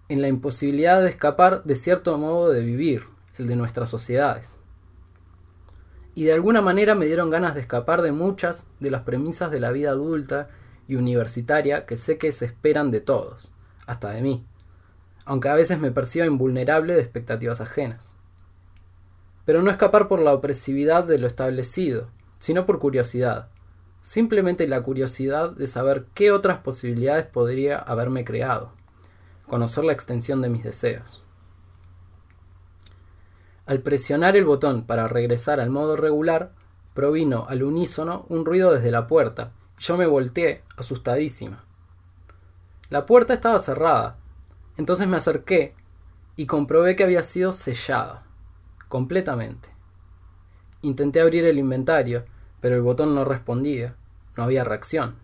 en 0.10 0.24
la 0.24 0.28
imposibilidad 0.28 1.02
de 1.02 1.10
escapar 1.10 1.64
de 1.64 1.76
cierto 1.76 2.18
modo 2.18 2.50
de 2.50 2.64
vivir, 2.64 3.04
el 3.38 3.48
de 3.48 3.56
nuestras 3.56 3.90
sociedades. 3.90 4.60
Y 6.16 6.26
de 6.26 6.34
alguna 6.34 6.62
manera 6.62 6.96
me 6.96 7.06
dieron 7.06 7.30
ganas 7.30 7.54
de 7.54 7.62
escapar 7.62 8.02
de 8.02 8.12
muchas 8.12 8.66
de 8.80 8.90
las 8.90 9.04
premisas 9.04 9.52
de 9.52 9.60
la 9.60 9.72
vida 9.72 9.92
adulta 9.92 10.50
y 10.88 10.96
universitaria 10.96 11.86
que 11.86 11.96
sé 11.96 12.18
que 12.18 12.32
se 12.32 12.46
esperan 12.46 12.90
de 12.90 13.02
todos, 13.02 13.52
hasta 13.86 14.10
de 14.10 14.22
mí, 14.22 14.44
aunque 15.26 15.50
a 15.50 15.54
veces 15.54 15.80
me 15.80 15.92
percibo 15.92 16.26
invulnerable 16.26 16.96
de 16.96 17.02
expectativas 17.02 17.62
ajenas. 17.62 18.18
Pero 19.46 19.62
no 19.62 19.70
escapar 19.70 20.08
por 20.08 20.20
la 20.20 20.34
opresividad 20.34 21.04
de 21.04 21.20
lo 21.20 21.28
establecido, 21.28 22.10
sino 22.40 22.66
por 22.66 22.80
curiosidad, 22.80 23.50
simplemente 24.02 24.68
la 24.68 24.82
curiosidad 24.82 25.52
de 25.52 25.68
saber 25.68 26.08
qué 26.16 26.32
otras 26.32 26.58
posibilidades 26.58 27.28
podría 27.28 27.78
haberme 27.78 28.26
creado 28.26 28.79
conocer 29.50 29.84
la 29.84 29.92
extensión 29.92 30.42
de 30.42 30.48
mis 30.48 30.64
deseos. 30.64 31.22
Al 33.66 33.82
presionar 33.82 34.38
el 34.38 34.46
botón 34.46 34.86
para 34.86 35.08
regresar 35.08 35.60
al 35.60 35.70
modo 35.70 35.98
regular, 35.98 36.54
provino 36.94 37.46
al 37.50 37.64
unísono 37.64 38.26
un 38.30 38.46
ruido 38.46 38.72
desde 38.72 38.92
la 38.92 39.08
puerta, 39.08 39.52
yo 39.78 39.98
me 39.98 40.06
volteé, 40.06 40.64
asustadísima. 40.78 41.66
La 42.90 43.06
puerta 43.06 43.34
estaba 43.34 43.60
cerrada, 43.60 44.18
entonces 44.78 45.08
me 45.08 45.18
acerqué 45.18 45.76
y 46.36 46.46
comprobé 46.46 46.96
que 46.96 47.04
había 47.04 47.22
sido 47.22 47.52
sellada, 47.52 48.24
completamente. 48.88 49.70
Intenté 50.82 51.22
abrir 51.22 51.46
el 51.46 51.58
inventario, 51.58 52.26
pero 52.62 52.76
el 52.76 52.82
botón 52.82 53.14
no 53.14 53.26
respondía, 53.26 53.96
no 54.38 54.44
había 54.44 54.64
reacción. 54.64 55.16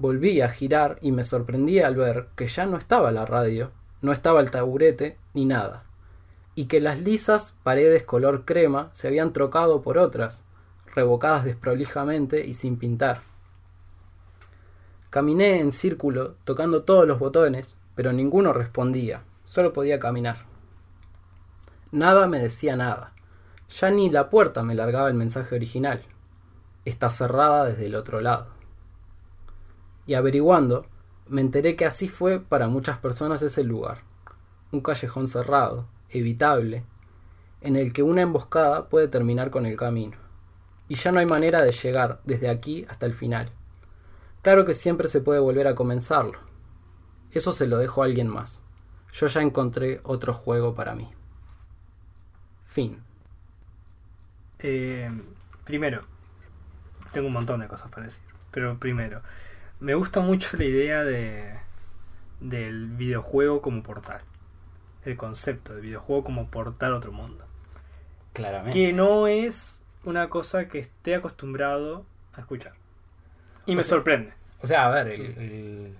Volví 0.00 0.40
a 0.40 0.48
girar 0.48 0.96
y 1.02 1.12
me 1.12 1.24
sorprendí 1.24 1.80
al 1.80 1.94
ver 1.94 2.28
que 2.34 2.46
ya 2.46 2.64
no 2.64 2.78
estaba 2.78 3.12
la 3.12 3.26
radio, 3.26 3.70
no 4.00 4.12
estaba 4.12 4.40
el 4.40 4.50
taburete 4.50 5.18
ni 5.34 5.44
nada, 5.44 5.84
y 6.54 6.68
que 6.68 6.80
las 6.80 7.00
lisas 7.00 7.54
paredes 7.62 8.04
color 8.04 8.46
crema 8.46 8.88
se 8.92 9.08
habían 9.08 9.34
trocado 9.34 9.82
por 9.82 9.98
otras, 9.98 10.46
revocadas 10.94 11.44
desprolijamente 11.44 12.46
y 12.46 12.54
sin 12.54 12.78
pintar. 12.78 13.20
Caminé 15.10 15.60
en 15.60 15.70
círculo, 15.70 16.36
tocando 16.44 16.82
todos 16.84 17.06
los 17.06 17.18
botones, 17.18 17.76
pero 17.94 18.14
ninguno 18.14 18.54
respondía, 18.54 19.24
solo 19.44 19.74
podía 19.74 20.00
caminar. 20.00 20.46
Nada 21.92 22.26
me 22.26 22.38
decía 22.38 22.74
nada. 22.74 23.12
Ya 23.68 23.90
ni 23.90 24.08
la 24.08 24.30
puerta 24.30 24.62
me 24.62 24.74
largaba 24.74 25.08
el 25.08 25.14
mensaje 25.14 25.54
original. 25.54 26.00
Está 26.86 27.10
cerrada 27.10 27.66
desde 27.66 27.84
el 27.84 27.96
otro 27.96 28.22
lado 28.22 28.59
y 30.10 30.14
averiguando, 30.14 30.86
me 31.28 31.40
enteré 31.40 31.76
que 31.76 31.86
así 31.86 32.08
fue 32.08 32.40
para 32.40 32.66
muchas 32.66 32.98
personas 32.98 33.42
ese 33.42 33.62
lugar. 33.62 33.98
Un 34.72 34.80
callejón 34.80 35.28
cerrado, 35.28 35.86
evitable, 36.08 36.82
en 37.60 37.76
el 37.76 37.92
que 37.92 38.02
una 38.02 38.22
emboscada 38.22 38.88
puede 38.88 39.06
terminar 39.06 39.52
con 39.52 39.66
el 39.66 39.76
camino. 39.76 40.16
Y 40.88 40.96
ya 40.96 41.12
no 41.12 41.20
hay 41.20 41.26
manera 41.26 41.62
de 41.62 41.70
llegar 41.70 42.20
desde 42.24 42.48
aquí 42.48 42.84
hasta 42.88 43.06
el 43.06 43.14
final. 43.14 43.50
Claro 44.42 44.64
que 44.64 44.74
siempre 44.74 45.06
se 45.06 45.20
puede 45.20 45.38
volver 45.38 45.68
a 45.68 45.76
comenzarlo. 45.76 46.40
Eso 47.30 47.52
se 47.52 47.68
lo 47.68 47.78
dejo 47.78 48.02
a 48.02 48.06
alguien 48.06 48.26
más. 48.26 48.64
Yo 49.12 49.28
ya 49.28 49.42
encontré 49.42 50.00
otro 50.02 50.34
juego 50.34 50.74
para 50.74 50.96
mí. 50.96 51.08
Fin. 52.64 53.00
Eh, 54.58 55.08
primero, 55.62 56.02
tengo 57.12 57.28
un 57.28 57.34
montón 57.34 57.60
de 57.60 57.68
cosas 57.68 57.92
para 57.92 58.06
decir. 58.06 58.24
Pero 58.50 58.76
primero, 58.80 59.22
me 59.80 59.94
gusta 59.94 60.20
mucho 60.20 60.56
la 60.56 60.64
idea 60.64 61.04
de 61.04 61.58
del 62.40 62.86
videojuego 62.88 63.60
como 63.60 63.82
portal. 63.82 64.20
El 65.04 65.16
concepto 65.16 65.72
del 65.74 65.82
videojuego 65.82 66.24
como 66.24 66.48
portal 66.48 66.94
a 66.94 66.96
otro 66.96 67.12
mundo. 67.12 67.44
Claramente. 68.32 68.78
Que 68.78 68.92
no 68.92 69.26
es 69.26 69.82
una 70.04 70.28
cosa 70.30 70.68
que 70.68 70.78
esté 70.78 71.14
acostumbrado 71.14 72.04
a 72.34 72.40
escuchar. 72.40 72.72
Y 73.66 73.72
O 73.72 73.76
me 73.76 73.82
sea, 73.82 73.90
sorprende. 73.90 74.32
O 74.62 74.66
sea, 74.66 74.86
a 74.86 74.90
ver, 74.90 75.08
el, 75.08 75.20
el, 75.38 75.94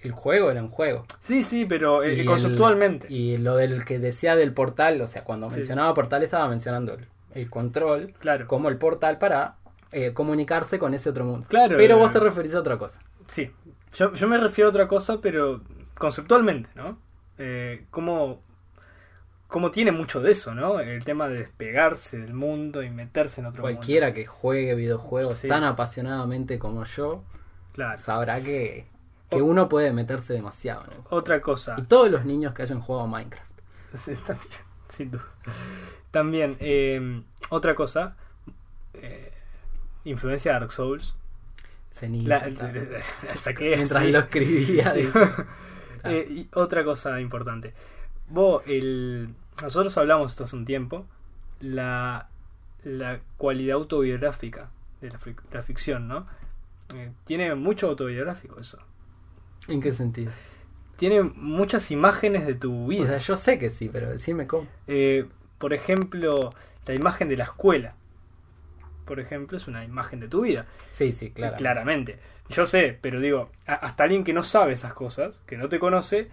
el 0.00 0.12
juego 0.12 0.50
era 0.50 0.60
un 0.62 0.68
juego. 0.70 1.06
Sí, 1.20 1.42
sí, 1.42 1.64
pero 1.64 2.02
eh, 2.02 2.20
el- 2.20 2.26
conceptualmente. 2.26 3.06
y 3.12 3.38
lo 3.38 3.56
del 3.56 3.84
que 3.84 3.98
decía 3.98 4.36
del 4.36 4.52
portal, 4.52 5.00
o 5.00 5.06
sea, 5.06 5.24
cuando 5.24 5.50
Sí. 5.50 5.56
mencionaba 5.56 5.94
portal 5.94 6.22
estaba 6.22 6.46
mencionando 6.48 6.94
el, 6.94 7.06
el 7.34 7.50
control 7.50 8.12
claro. 8.18 8.46
como 8.46 8.68
el 8.68 8.76
portal 8.76 9.18
para 9.18 9.56
eh, 9.92 10.12
comunicarse 10.12 10.78
con 10.78 10.94
ese 10.94 11.10
otro 11.10 11.24
mundo. 11.24 11.46
Claro. 11.48 11.76
Pero 11.76 11.98
vos 11.98 12.10
te 12.10 12.18
referís 12.20 12.54
a 12.54 12.60
otra 12.60 12.78
cosa. 12.78 13.00
Sí. 13.32 13.50
Yo, 13.94 14.12
yo 14.12 14.28
me 14.28 14.36
refiero 14.38 14.68
a 14.68 14.70
otra 14.70 14.88
cosa, 14.88 15.20
pero 15.20 15.62
conceptualmente, 15.96 16.68
¿no? 16.74 16.98
Eh, 17.38 17.86
cómo, 17.90 18.42
cómo 19.48 19.70
tiene 19.70 19.90
mucho 19.92 20.20
de 20.20 20.32
eso, 20.32 20.54
¿no? 20.54 20.80
El 20.80 21.02
tema 21.04 21.28
de 21.28 21.36
despegarse 21.38 22.18
del 22.18 22.34
mundo 22.34 22.82
y 22.82 22.90
meterse 22.90 23.40
en 23.40 23.46
otro 23.46 23.62
Cualquiera 23.62 24.08
mundo. 24.08 24.16
que 24.20 24.26
juegue 24.26 24.74
videojuegos 24.74 25.38
Sí. 25.38 25.48
tan 25.48 25.64
apasionadamente 25.64 26.58
como 26.58 26.84
yo 26.84 27.24
Claro. 27.72 27.96
sabrá 27.96 28.40
que 28.42 28.86
que 29.30 29.40
O- 29.40 29.46
uno 29.46 29.66
puede 29.66 29.92
meterse 29.94 30.34
demasiado. 30.34 30.82
juego. 30.84 31.04
Otra 31.08 31.40
cosa. 31.40 31.74
Y 31.78 31.84
todos 31.84 32.10
los 32.10 32.26
niños 32.26 32.52
que 32.52 32.60
hayan 32.62 32.80
jugado 32.80 33.06
Minecraft. 33.08 33.50
Sí, 33.94 34.14
también, 34.16 34.48
sin 34.88 35.10
duda. 35.10 35.24
También, 36.10 36.56
eh, 36.60 37.22
otra 37.48 37.74
cosa. 37.74 38.14
eh, 38.94 39.32
influencia 40.04 40.52
de 40.52 40.58
Dark 40.60 40.70
Souls. 40.72 41.16
Ceniza. 41.92 42.28
La, 42.28 42.50
tal. 42.50 42.88
la 43.28 43.36
saqué 43.36 43.76
Mientras 43.76 44.06
lo 44.06 44.18
escribía. 44.18 44.92
Sí. 44.92 45.08
Eh, 46.04 46.26
y 46.28 46.48
otra 46.54 46.82
cosa 46.82 47.20
importante. 47.20 47.74
Vos, 48.28 48.64
el, 48.66 49.32
nosotros 49.62 49.96
hablamos 49.98 50.32
esto 50.32 50.42
hace 50.42 50.56
un 50.56 50.64
tiempo. 50.64 51.06
La, 51.60 52.28
la 52.82 53.20
cualidad 53.36 53.76
autobiográfica 53.76 54.70
de 55.00 55.10
la 55.52 55.62
ficción, 55.62 56.08
¿no? 56.08 56.26
Eh, 56.96 57.12
tiene 57.24 57.54
mucho 57.54 57.88
autobiográfico 57.88 58.58
eso. 58.58 58.78
¿En 59.68 59.80
qué 59.80 59.92
sentido? 59.92 60.32
Tiene 60.96 61.22
muchas 61.22 61.90
imágenes 61.90 62.46
de 62.46 62.54
tu 62.54 62.88
vida. 62.88 63.02
O 63.02 63.06
sea, 63.06 63.18
yo 63.18 63.36
sé 63.36 63.58
que 63.58 63.70
sí, 63.70 63.88
pero 63.88 64.10
decime 64.10 64.46
cómo. 64.46 64.66
Eh, 64.86 65.26
por 65.58 65.72
ejemplo, 65.72 66.52
la 66.86 66.94
imagen 66.94 67.28
de 67.28 67.36
la 67.36 67.44
escuela. 67.44 67.94
Por 69.04 69.20
ejemplo, 69.20 69.56
es 69.56 69.68
una 69.68 69.84
imagen 69.84 70.20
de 70.20 70.28
tu 70.28 70.42
vida. 70.42 70.66
Sí, 70.88 71.12
sí, 71.12 71.30
claro. 71.30 71.56
Claramente. 71.56 72.18
Yo 72.48 72.66
sé, 72.66 72.98
pero 73.00 73.20
digo, 73.20 73.50
hasta 73.66 74.04
alguien 74.04 74.24
que 74.24 74.32
no 74.32 74.44
sabe 74.44 74.72
esas 74.72 74.94
cosas, 74.94 75.40
que 75.46 75.56
no 75.56 75.68
te 75.68 75.78
conoce, 75.78 76.28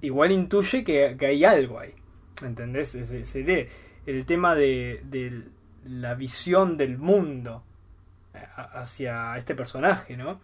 igual 0.00 0.32
intuye 0.32 0.84
que, 0.84 1.16
que 1.18 1.26
hay 1.26 1.44
algo 1.44 1.78
ahí. 1.78 1.94
¿Entendés? 2.42 2.88
Se, 2.88 3.24
se 3.24 3.42
lee 3.42 3.68
el 4.06 4.26
tema 4.26 4.54
de, 4.54 5.02
de 5.04 5.44
la 5.84 6.14
visión 6.14 6.76
del 6.76 6.98
mundo 6.98 7.62
eh, 8.34 8.38
hacia 8.56 9.36
este 9.36 9.54
personaje, 9.54 10.16
¿no? 10.16 10.40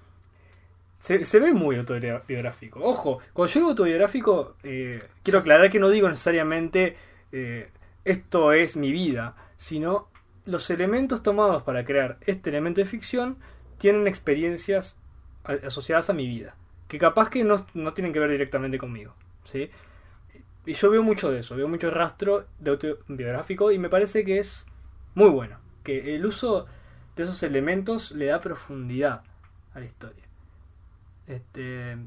Se, 1.00 1.24
se 1.24 1.38
ve 1.38 1.52
muy 1.52 1.76
autobiográfico. 1.76 2.80
Ojo, 2.80 3.20
cuando 3.32 3.52
yo 3.52 3.60
digo 3.60 3.70
autobiográfico, 3.70 4.56
eh, 4.64 5.00
quiero 5.22 5.38
aclarar 5.38 5.70
que 5.70 5.78
no 5.78 5.90
digo 5.90 6.08
necesariamente 6.08 6.96
eh, 7.30 7.70
esto 8.04 8.52
es 8.52 8.76
mi 8.76 8.90
vida, 8.90 9.36
sino 9.56 10.08
los 10.48 10.70
elementos 10.70 11.22
tomados 11.22 11.62
para 11.62 11.84
crear 11.84 12.16
este 12.22 12.48
elemento 12.48 12.80
de 12.80 12.86
ficción 12.86 13.36
tienen 13.76 14.06
experiencias 14.06 14.98
asociadas 15.44 16.08
a 16.08 16.14
mi 16.14 16.26
vida, 16.26 16.56
que 16.88 16.98
capaz 16.98 17.28
que 17.28 17.44
no, 17.44 17.66
no 17.74 17.92
tienen 17.92 18.14
que 18.14 18.18
ver 18.18 18.30
directamente 18.30 18.78
conmigo. 18.78 19.14
¿sí? 19.44 19.70
Y 20.64 20.72
yo 20.72 20.90
veo 20.90 21.02
mucho 21.02 21.30
de 21.30 21.40
eso, 21.40 21.54
veo 21.54 21.68
mucho 21.68 21.90
rastro 21.90 22.46
de 22.58 22.70
autobiográfico 22.70 23.72
y 23.72 23.78
me 23.78 23.90
parece 23.90 24.24
que 24.24 24.38
es 24.38 24.66
muy 25.14 25.28
bueno, 25.28 25.58
que 25.84 26.14
el 26.14 26.24
uso 26.24 26.66
de 27.14 27.24
esos 27.24 27.42
elementos 27.42 28.12
le 28.12 28.26
da 28.26 28.40
profundidad 28.40 29.24
a 29.74 29.80
la 29.80 29.84
historia. 29.84 30.24
Este, 31.26 31.98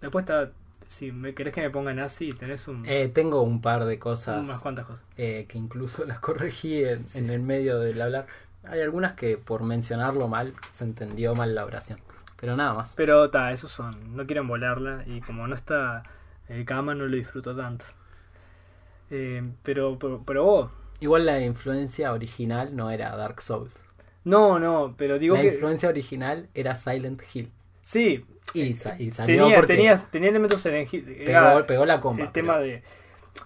después 0.00 0.24
está, 0.24 0.50
si 0.90 1.12
me 1.12 1.34
querés 1.34 1.54
que 1.54 1.60
me 1.60 1.70
ponga 1.70 1.94
nazi, 1.94 2.30
tenés 2.32 2.66
un, 2.66 2.84
Eh, 2.84 3.08
tengo 3.08 3.42
un 3.42 3.60
par 3.60 3.84
de 3.84 3.98
cosas 4.00 4.44
unas 4.46 4.60
cuantas 4.60 4.86
cosas. 4.86 5.04
eh, 5.16 5.46
que 5.48 5.56
incluso 5.56 6.04
las 6.10 6.18
corregí 6.18 6.82
en, 6.84 6.98
Sí. 7.02 7.18
en 7.18 7.30
el 7.30 7.40
medio 7.42 7.78
del 7.78 8.00
hablar. 8.02 8.26
Hay 8.64 8.80
algunas 8.80 9.12
que 9.12 9.38
por 9.38 9.62
mencionarlo 9.62 10.26
mal 10.28 10.52
se 10.72 10.84
entendió 10.84 11.34
mal 11.36 11.54
la 11.54 11.64
oración. 11.64 12.00
Pero 12.40 12.56
nada 12.56 12.74
más. 12.74 12.94
Pero 12.96 13.30
ta, 13.30 13.52
esos 13.52 13.70
son, 13.70 14.16
no 14.16 14.26
quieren 14.26 14.48
volarla 14.48 15.04
y 15.06 15.20
como 15.20 15.46
no 15.46 15.54
está 15.54 16.02
el 16.48 16.64
cama 16.64 16.94
no 16.96 17.06
lo 17.06 17.16
disfruto 17.16 17.54
tanto. 17.54 17.84
Eh, 19.10 19.42
pero, 19.62 19.98
pero, 19.98 20.22
pero 20.26 20.44
vos, 20.44 20.70
Igual 21.00 21.24
la 21.24 21.40
influencia 21.40 22.12
original 22.12 22.76
no 22.76 22.90
era 22.90 23.16
Dark 23.16 23.40
Souls. 23.40 23.72
no, 24.24 24.58
no, 24.58 24.94
pero 24.98 25.18
digo 25.18 25.34
la 25.36 25.42
que 25.42 25.48
influencia 25.54 25.88
original 25.88 26.48
era 26.54 26.76
Silent 26.76 27.22
Hill. 27.32 27.50
sí, 27.82 28.24
Y, 28.54 28.74
sa- 28.74 28.96
y 29.00 29.10
salió 29.10 29.44
tenía, 29.44 29.56
porque 29.56 29.74
tenías, 29.74 30.10
tenía 30.10 30.30
elementos 30.30 30.64
en 30.66 30.86
pegó, 30.88 31.66
pegó 31.66 31.86
la 31.86 32.00
coma. 32.00 32.22
el 32.24 32.32
tema 32.32 32.54
pero- 32.54 32.64
de... 32.66 32.82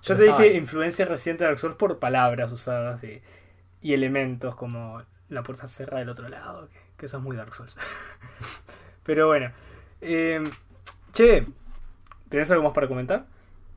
Yo 0.03 0.17
te 0.17 0.25
dije 0.25 0.43
ahí. 0.43 0.57
influencia 0.57 1.05
reciente 1.05 1.45
de 1.45 1.49
Dark 1.49 1.59
Souls 1.59 1.77
por 1.77 1.99
palabras 1.99 2.51
usadas 2.51 3.05
y, 3.05 3.21
y 3.83 3.93
elementos 3.93 4.57
como 4.57 5.03
la 5.29 5.43
puerta 5.43 5.69
cerrada 5.69 5.99
del 6.01 6.09
otro 6.09 6.29
lado, 6.29 6.69
que, 6.71 6.79
que 6.97 7.07
eso 7.07 7.19
es 7.19 7.23
muy 7.23 7.37
Dark 7.37 7.55
Souls. 7.55 7.77
pero 9.05 9.27
bueno, 9.29 9.53
eh, 10.01 10.43
che, 11.13 11.47
¿tenés 12.29 12.51
algo 12.51 12.65
más 12.65 12.73
para 12.73 12.89
comentar? 12.89 13.27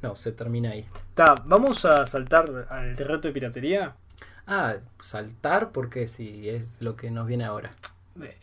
No, 0.02 0.16
se 0.16 0.32
termina 0.32 0.72
ahí. 0.72 0.88
Ta, 1.14 1.36
vamos 1.46 1.84
a 1.86 2.06
saltar 2.06 2.68
al 2.70 2.96
reto 2.96 3.28
de 3.28 3.34
piratería. 3.34 3.96
Ah, 4.46 4.76
saltar 5.00 5.72
porque 5.72 6.08
sí, 6.08 6.48
es 6.50 6.82
lo 6.82 6.96
que 6.96 7.12
nos 7.12 7.28
viene 7.28 7.44
ahora. 7.46 7.72
Eh, 8.22 8.38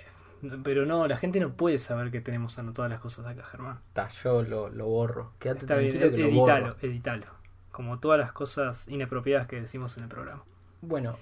Pero 0.62 0.86
no, 0.86 1.06
la 1.06 1.16
gente 1.16 1.40
no 1.40 1.52
puede 1.52 1.78
saber 1.78 2.10
que 2.10 2.20
tenemos 2.20 2.58
anotadas 2.58 2.90
las 2.90 3.00
cosas 3.00 3.26
acá, 3.26 3.44
Germán. 3.44 3.78
Ta, 3.92 4.08
yo 4.08 4.42
lo, 4.42 4.68
lo 4.68 4.86
borro. 4.86 5.32
Quédate 5.38 5.60
Está 5.60 5.76
bien, 5.76 5.90
tranquilo 5.90 6.16
que 6.16 6.22
lo 6.22 6.28
editalo, 6.28 6.66
borro. 6.66 6.76
editalo. 6.82 7.26
Como 7.70 7.98
todas 7.98 8.18
las 8.18 8.32
cosas 8.32 8.88
inapropiadas 8.88 9.46
que 9.46 9.60
decimos 9.60 9.96
en 9.96 10.04
el 10.04 10.08
programa. 10.08 10.44
Bueno, 10.80 11.16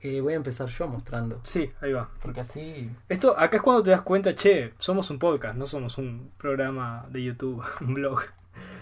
eh, 0.00 0.20
voy 0.20 0.34
a 0.34 0.36
empezar 0.36 0.68
yo 0.68 0.86
mostrando. 0.88 1.40
Sí, 1.44 1.70
ahí 1.80 1.92
va. 1.92 2.10
Porque 2.20 2.40
así 2.40 2.90
Esto, 3.08 3.38
acá 3.38 3.56
es 3.56 3.62
cuando 3.62 3.82
te 3.82 3.90
das 3.90 4.02
cuenta, 4.02 4.34
che, 4.34 4.74
somos 4.78 5.10
un 5.10 5.18
podcast, 5.18 5.56
no 5.56 5.66
somos 5.66 5.96
un 5.98 6.30
programa 6.36 7.06
de 7.10 7.22
YouTube, 7.22 7.64
un 7.80 7.94
blog. 7.94 8.20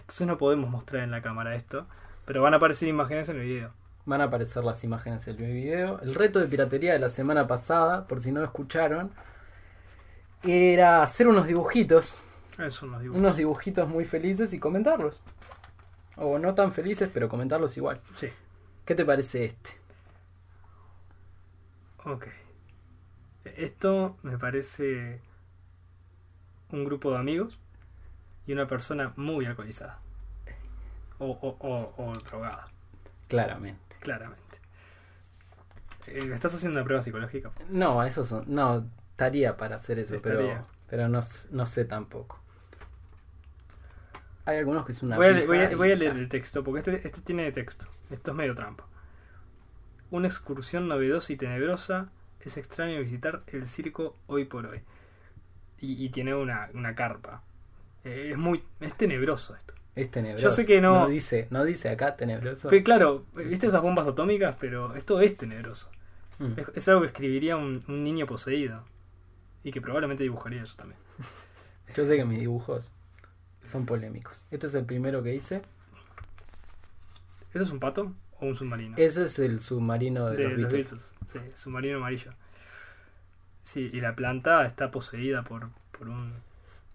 Entonces 0.00 0.26
no 0.26 0.38
podemos 0.38 0.68
mostrar 0.70 1.02
en 1.02 1.10
la 1.10 1.22
cámara 1.22 1.54
esto. 1.54 1.86
Pero 2.26 2.42
van 2.42 2.54
a 2.54 2.56
aparecer 2.56 2.88
imágenes 2.88 3.28
en 3.28 3.36
el 3.36 3.46
video. 3.46 3.70
van 4.06 4.20
a 4.20 4.24
aparecer 4.24 4.64
las 4.64 4.82
imágenes 4.82 5.24
del 5.24 5.36
video. 5.36 6.00
El 6.00 6.14
reto 6.14 6.40
de 6.40 6.46
piratería 6.46 6.92
de 6.94 6.98
la 6.98 7.08
semana 7.08 7.46
pasada, 7.46 8.06
por 8.06 8.20
si 8.20 8.32
no 8.32 8.40
lo 8.40 8.46
escucharon, 8.46 9.10
era 10.46 11.02
hacer 11.02 11.28
unos 11.28 11.46
dibujitos. 11.46 12.16
Eso 12.58 12.86
nos 12.86 13.02
digo. 13.02 13.16
Unos 13.16 13.36
dibujitos 13.36 13.88
muy 13.88 14.04
felices 14.04 14.52
y 14.52 14.58
comentarlos. 14.58 15.22
O 16.16 16.38
no 16.38 16.54
tan 16.54 16.72
felices, 16.72 17.10
pero 17.12 17.28
comentarlos 17.28 17.76
igual. 17.76 18.00
Sí, 18.14 18.28
¿Qué 18.84 18.94
te 18.94 19.04
parece 19.04 19.44
este? 19.46 19.70
ok. 22.04 22.26
Esto 23.56 24.16
me 24.22 24.38
parece 24.38 25.20
un 26.70 26.84
grupo 26.84 27.10
de 27.12 27.18
amigos 27.18 27.58
y 28.46 28.52
una 28.52 28.66
persona 28.66 29.12
muy 29.16 29.46
alcoholizada. 29.46 30.00
O, 31.18 31.26
o, 31.30 31.56
o, 31.60 31.94
o 32.04 32.12
drogada, 32.18 32.64
Claramente. 33.28 33.96
claramente. 34.00 34.42
Eh, 36.06 36.24
¿me 36.24 36.34
¿Estás 36.34 36.54
haciendo 36.54 36.78
una 36.78 36.84
prueba 36.84 37.02
psicológica? 37.02 37.52
No, 37.70 38.02
eso 38.02 38.24
son. 38.24 38.44
No, 38.48 38.86
estaría 39.14 39.56
para 39.56 39.76
hacer 39.76 40.00
eso, 40.00 40.16
Estaría. 40.16 40.38
pero, 40.38 40.66
pero 40.88 41.08
no, 41.08 41.20
no 41.52 41.66
sé 41.66 41.84
tampoco. 41.84 42.40
Hay 44.44 44.58
algunos 44.58 44.84
que 44.84 44.92
es 44.92 45.02
una. 45.02 45.16
Voy 45.16 45.26
a, 45.28 45.46
voy 45.46 45.58
a- 45.58 45.70
y- 45.70 45.74
voy 45.74 45.92
a 45.92 45.96
leer 45.96 46.12
el 46.16 46.28
texto, 46.28 46.62
porque 46.64 46.78
este, 46.80 47.06
este 47.06 47.20
tiene 47.22 47.50
texto. 47.52 47.86
Esto 48.10 48.32
es 48.32 48.36
medio 48.36 48.54
trampa. 48.54 48.86
Una 50.10 50.26
excursión 50.28 50.88
novedosa 50.88 51.32
y 51.32 51.36
tenebrosa. 51.36 52.08
Es 52.40 52.58
extraño 52.58 52.98
visitar 53.00 53.42
el 53.46 53.64
circo 53.64 54.16
hoy 54.26 54.44
por 54.44 54.66
hoy. 54.66 54.82
Y, 55.80 56.04
y 56.04 56.10
tiene 56.10 56.34
una, 56.34 56.68
una 56.74 56.94
carpa. 56.94 57.42
Eh, 58.04 58.30
es 58.32 58.36
muy. 58.36 58.62
Es 58.80 58.94
tenebroso 58.96 59.54
esto. 59.56 59.72
Es 59.94 60.10
tenebroso. 60.10 60.42
Yo 60.42 60.50
sé 60.50 60.66
que 60.66 60.80
no- 60.82 61.00
No 61.00 61.08
dice, 61.08 61.46
no 61.50 61.64
dice 61.64 61.88
acá 61.88 62.16
tenebroso. 62.16 62.68
Pero 62.68 62.84
claro, 62.84 63.24
viste 63.34 63.68
esas 63.68 63.80
bombas 63.80 64.06
atómicas, 64.08 64.56
pero 64.60 64.94
esto 64.94 65.20
es 65.20 65.36
tenebroso. 65.38 65.90
Mm. 66.40 66.58
Es, 66.58 66.68
es 66.74 66.88
algo 66.88 67.00
que 67.00 67.06
escribiría 67.06 67.56
un, 67.56 67.82
un 67.88 68.04
niño 68.04 68.26
poseído. 68.26 68.82
Y 69.64 69.72
que 69.72 69.80
probablemente 69.80 70.22
dibujaría 70.22 70.62
eso 70.62 70.76
también. 70.76 71.00
Yo 71.94 72.04
sé 72.04 72.16
que 72.16 72.24
mis 72.24 72.38
dibujos 72.38 72.92
son 73.64 73.86
polémicos. 73.86 74.46
Este 74.50 74.66
es 74.66 74.74
el 74.74 74.84
primero 74.84 75.22
que 75.22 75.34
hice. 75.34 75.62
¿Eso 77.52 77.64
es 77.64 77.70
un 77.70 77.80
pato 77.80 78.12
o 78.40 78.46
un 78.46 78.54
submarino? 78.54 78.96
Eso 78.96 79.24
es 79.24 79.38
el 79.38 79.58
submarino 79.60 80.26
de, 80.26 80.36
de 80.36 80.42
los 80.44 80.52
los 80.52 80.72
Beatles. 80.72 80.90
Beatles. 80.90 81.14
Sí, 81.26 81.40
submarino 81.54 81.96
amarillo. 81.96 82.32
Sí, 83.62 83.88
y 83.92 84.00
la 84.00 84.14
planta 84.14 84.66
está 84.66 84.90
poseída 84.90 85.42
por, 85.42 85.70
por 85.90 86.08
un 86.08 86.34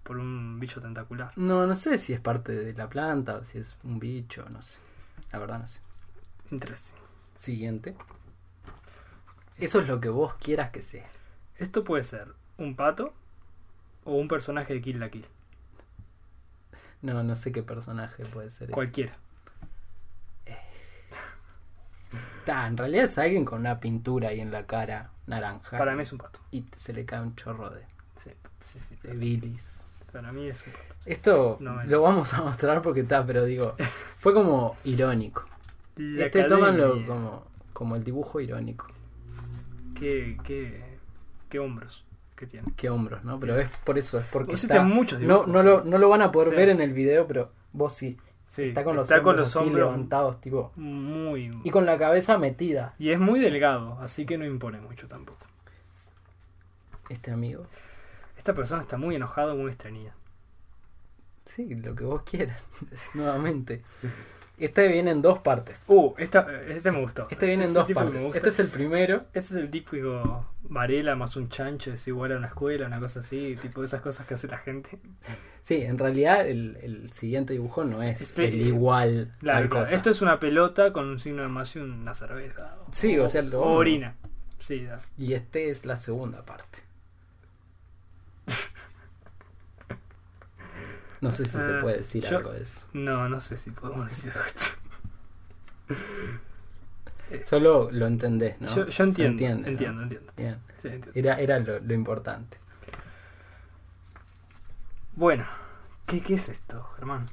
por 0.04 0.18
un 0.18 0.60
bicho 0.60 0.82
tentacular. 0.82 1.32
No, 1.36 1.68
no 1.68 1.76
sé 1.76 2.00
si 2.00 2.14
es 2.14 2.20
parte 2.20 2.52
de 2.52 2.74
la 2.74 2.90
planta 2.90 3.36
o 3.36 3.44
si 3.44 3.60
es 3.60 3.78
un 3.84 4.00
bicho, 4.00 4.44
no 4.50 4.62
sé. 4.62 4.80
La 5.32 5.38
verdad 5.38 5.60
no 5.60 5.68
sé. 5.68 5.82
Interesting. 6.50 6.98
Siguiente. 7.36 7.96
Eso 9.58 9.82
es 9.82 9.88
lo 9.88 10.02
que 10.02 10.10
vos 10.10 10.34
quieras 10.36 10.72
que 10.72 10.82
sea. 10.82 11.08
Esto 11.58 11.84
puede 11.84 12.02
ser 12.02 12.34
un 12.60 12.76
pato 12.76 13.14
o 14.06 14.14
un 14.16 14.28
personaje 14.28 14.74
de 14.74 14.82
Kill 14.82 15.00
la 15.00 15.10
Kill. 15.10 15.26
No, 17.02 17.24
no 17.24 17.36
sé 17.36 17.52
qué 17.52 17.64
personaje 17.64 18.26
puede 18.26 18.50
ser. 18.50 18.70
Cualquiera. 18.72 19.18
Ta, 22.46 22.68
en 22.68 22.78
realidad 22.78 23.06
es 23.06 23.18
alguien 23.18 23.46
con 23.46 23.60
una 23.60 23.80
pintura 23.80 24.30
ahí 24.30 24.40
en 24.40 24.52
la 24.52 24.66
cara 24.66 25.12
naranja. 25.28 25.78
Para 25.78 25.96
mí 25.96 26.02
es 26.02 26.12
un 26.12 26.18
pato. 26.18 26.40
Y 26.52 26.66
se 26.76 26.94
le 26.94 27.06
cae 27.06 27.22
un 27.22 27.36
chorro 27.36 27.70
de, 27.70 27.82
Sí, 28.16 28.32
sí, 28.64 28.80
sí. 28.80 28.96
de 29.04 29.14
bilis. 29.16 29.86
Para 30.12 30.32
mí 30.32 30.48
es 30.48 30.66
un 30.66 30.74
pato. 30.74 30.96
Esto 31.06 31.58
No, 31.60 31.76
bueno. 31.76 31.90
lo 31.90 32.02
vamos 32.02 32.34
a 32.34 32.42
mostrar 32.42 32.82
porque 32.82 33.02
está, 33.02 33.26
pero 33.26 33.46
digo, 33.46 33.76
fue 34.20 34.34
como 34.34 34.76
irónico. 34.84 35.46
La 35.96 36.26
este 36.26 36.42
academia. 36.42 36.88
como, 37.06 37.46
como 37.74 37.96
el 37.96 38.04
dibujo 38.04 38.40
irónico. 38.40 38.88
Qué, 39.96 40.38
qué, 40.44 40.98
qué 41.50 41.60
hombros. 41.60 42.06
Que 42.40 42.48
tiene. 42.48 42.72
Qué 42.76 42.90
hombros, 42.90 43.24
¿no? 43.24 43.38
Pero 43.40 43.60
es 43.60 43.70
por 43.84 43.98
eso, 43.98 44.18
es 44.18 44.26
porque 44.28 44.54
está- 44.56 44.82
muchos 44.82 45.20
no, 45.20 45.28
dibujos. 45.28 45.48
no, 45.50 45.62
lo, 45.64 45.84
no 45.84 45.98
lo 45.98 46.10
van 46.10 46.22
a 46.22 46.32
poder 46.32 46.50
Sí. 46.52 46.56
ver 46.56 46.70
en 46.70 46.80
el 46.82 46.94
video, 46.94 47.28
pero 47.28 47.52
vos 47.74 47.94
sí. 47.94 48.18
Sí, 48.46 48.64
está 48.64 48.84
con 48.84 48.96
los 48.96 49.04
está 49.04 49.18
hombros 49.18 49.34
con 49.34 49.40
los 49.40 49.48
así 49.56 49.60
hombros 49.60 49.92
levantados, 49.92 50.42
tipo. 50.42 50.72
muy... 50.76 51.52
Y 51.64 51.70
con 51.70 51.86
la 51.86 52.00
cabeza 52.00 52.38
metida. 52.40 52.96
Y 52.98 53.12
es 53.12 53.20
muy 53.20 53.40
delgado, 53.40 54.00
así 54.02 54.26
que 54.26 54.38
no 54.40 54.46
impone 54.46 54.80
mucho 54.82 55.08
tampoco. 55.08 55.46
Este 57.10 57.30
amigo. 57.32 57.64
Esta 58.38 58.54
persona 58.56 58.82
está 58.82 58.98
muy 58.98 59.16
enojada, 59.16 59.54
muy 59.54 59.70
estreñida. 59.70 60.16
Sí, 61.46 61.76
lo 61.76 61.94
que 61.94 62.04
vos 62.06 62.22
quieras. 62.24 62.66
Nuevamente. 63.14 63.84
Este 64.60 64.88
viene 64.88 65.12
en 65.12 65.22
dos 65.22 65.40
partes. 65.40 65.86
Uh, 65.88 66.14
esta, 66.18 66.48
este 66.68 66.92
me 66.92 67.00
gustó. 67.02 67.28
Este 67.30 67.46
viene 67.48 67.66
en 67.66 67.74
dos 67.74 67.90
partes. 67.92 68.24
Este 68.36 68.50
es 68.50 68.60
el 68.60 68.68
primero. 68.68 69.26
Este 69.34 69.40
es 69.40 69.52
el 69.54 69.70
típico 69.70 70.46
Varela 70.64 71.16
más 71.16 71.36
un 71.36 71.50
chancho, 71.50 71.92
es 71.94 72.08
igual 72.08 72.34
a 72.34 72.38
una 72.38 72.48
escuela, 72.48 72.86
una 72.88 73.00
cosa 73.00 73.22
así, 73.22 73.56
tipo 73.62 73.84
esas 73.84 74.02
cosas 74.02 74.26
que 74.28 74.34
hace 74.36 74.48
la 74.48 74.58
gente. 74.58 75.00
Sí, 75.62 75.82
en 75.82 75.98
realidad 75.98 76.48
el, 76.48 76.78
el 76.82 77.12
siguiente 77.14 77.54
dibujo 77.54 77.84
no 77.84 78.02
es 78.04 78.22
Este- 78.22 78.48
el 78.48 78.62
igual 78.62 79.34
Claro, 79.40 79.60
tal 79.62 79.70
claro. 79.70 79.86
cosa. 79.86 79.96
Esto 79.96 80.10
es 80.10 80.22
una 80.22 80.40
pelota 80.40 80.92
con 80.94 81.08
un 81.08 81.20
signo 81.20 81.42
de 81.42 81.48
más 81.50 81.76
y 81.76 81.80
una 81.80 82.14
cerveza. 82.14 82.76
Sí, 82.92 83.18
o 83.18 83.28
sea, 83.28 83.42
lo- 83.42 83.62
o 83.62 83.72
orina. 83.74 84.16
Sí, 84.60 84.84
da. 84.84 85.00
Y 85.18 85.34
este 85.34 85.70
es 85.70 85.86
la 85.86 85.96
segunda 85.96 86.44
parte. 86.46 86.80
No 91.22 91.32
sé 91.32 91.46
si 91.46 91.52
se 91.52 91.74
puede 91.82 91.98
decir 91.98 92.24
yo- 92.24 92.38
algo 92.38 92.52
de 92.54 92.62
eso. 92.62 92.86
No, 92.94 93.28
no 93.30 93.40
sé 93.40 93.58
si 93.58 93.72
podemos 93.72 94.08
decir 94.10 94.34
esto. 94.48 94.66
Solo 97.46 97.92
lo 97.92 98.08
entendés, 98.08 98.60
¿no? 98.60 98.68
Yo, 98.68 98.84
entiendo, 99.04 99.24
entiende, 99.24 99.62
¿no? 99.64 99.68
entiendo, 99.68 100.02
entiendo. 100.04 100.34
Bien. 100.36 100.58
Sí, 100.80 100.88
entiendo. 100.88 101.12
Era, 101.14 101.36
era 101.40 101.60
lo, 101.60 101.80
lo 101.80 101.94
importante. 101.94 102.58
Bueno, 105.16 105.46
¿qué, 106.06 106.22
¿qué 106.22 106.36
es 106.36 106.50
esto, 106.50 106.84
Germán? 106.96 107.28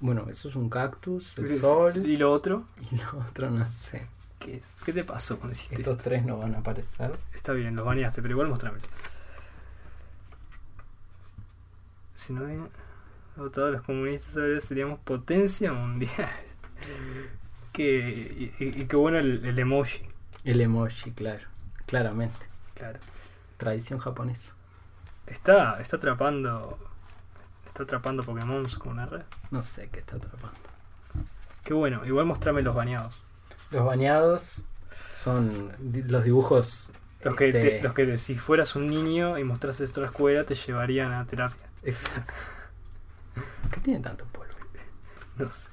Bueno, 0.00 0.26
eso 0.28 0.48
es 0.48 0.56
un 0.56 0.68
cactus, 0.68 1.38
el 1.38 1.50
¿Y 1.50 1.58
sol 1.58 2.06
¿Y 2.06 2.16
lo 2.18 2.30
otro? 2.30 2.66
y 2.90 2.96
lo 2.96 3.18
otro 3.28 3.50
no 3.50 3.64
sé. 3.72 4.06
¿Qué 4.38 4.56
es? 4.56 4.76
¿Qué 4.84 4.92
te 4.92 5.02
pasó 5.02 5.40
hiciste 5.50 5.76
Estos 5.76 5.96
esto? 5.96 6.10
tres 6.10 6.24
no 6.24 6.36
van 6.38 6.54
a 6.54 6.58
aparecer. 6.58 7.10
Está 7.34 7.52
bien, 7.52 7.74
los 7.74 7.86
baneaste, 7.86 8.20
pero 8.20 8.32
igual 8.34 8.48
mostrame. 8.48 8.78
Si 12.16 12.32
no 12.32 12.44
hay 12.46 12.58
votado 13.36 13.70
los 13.70 13.82
comunistas, 13.82 14.36
ahora 14.36 14.58
seríamos 14.60 14.98
potencia 15.00 15.70
mundial. 15.72 16.28
que, 17.72 18.52
y, 18.58 18.64
y- 18.64 18.80
y 18.82 18.86
qué 18.86 18.96
bueno 18.96 19.18
el, 19.18 19.44
el 19.44 19.58
emoji, 19.58 20.08
El 20.44 20.60
emoji, 20.60 21.12
claro. 21.12 21.42
Claramente. 21.86 22.46
claro. 22.74 22.98
Tradición 23.58 23.98
japonesa. 23.98 24.54
Está, 25.26 25.80
está 25.80 25.96
atrapando. 25.96 26.78
Está 27.66 27.84
atrapando 27.84 28.22
Pokémon 28.22 28.64
con 28.78 28.92
una 28.92 29.06
red. 29.06 29.22
No 29.50 29.62
sé 29.62 29.88
qué 29.90 30.00
está 30.00 30.16
atrapando. 30.16 30.58
Qué 31.64 31.74
bueno, 31.74 32.04
igual 32.06 32.26
mostrame 32.26 32.62
los 32.62 32.74
baneados. 32.74 33.22
Los 33.70 33.84
bañados 33.84 34.64
son 35.14 35.72
los 36.08 36.24
dibujos. 36.24 36.90
Los 37.22 37.34
que, 37.34 37.48
este, 37.48 37.70
te- 37.78 37.82
los 37.82 37.94
que 37.94 38.18
si 38.18 38.36
fueras 38.36 38.76
un 38.76 38.86
niño 38.86 39.38
y 39.38 39.44
mostrases 39.44 39.88
esto 39.88 40.00
a 40.00 40.02
la 40.02 40.08
escuela 40.10 40.44
te 40.44 40.54
llevarían 40.54 41.12
a 41.12 41.24
terapia. 41.26 41.66
Exacto. 41.86 42.34
¿Qué 43.72 43.80
tiene 43.80 44.00
tanto 44.00 44.24
polvo? 44.26 44.52
No 45.38 45.50
sé. 45.50 45.70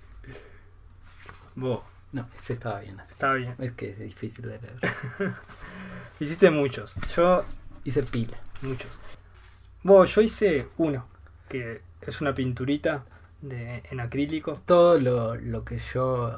Vos, 1.56 1.84
No, 2.12 2.28
ese 2.40 2.54
estaba 2.54 2.80
bien 2.80 3.00
así. 3.00 3.12
está 3.14 3.34
bien. 3.34 3.56
Es 3.60 3.72
que 3.74 3.90
es 3.92 4.00
difícil 4.00 4.46
de 4.46 4.60
leer. 4.60 4.80
Hiciste 6.20 6.50
muchos. 6.50 6.96
Yo 7.16 7.44
Hice 7.86 8.04
pila. 8.04 8.38
Muchos. 8.62 9.00
Bueno, 9.84 10.06
yo 10.06 10.22
hice 10.22 10.68
uno, 10.78 11.06
que 11.50 11.82
es 12.02 12.22
una 12.22 12.34
pinturita 12.34 13.04
de, 13.42 13.84
en 13.92 14.00
acrílico. 14.00 14.54
Todo 14.54 14.98
lo, 15.00 15.36
lo 15.36 15.66
que 15.66 15.78
yo 15.80 16.34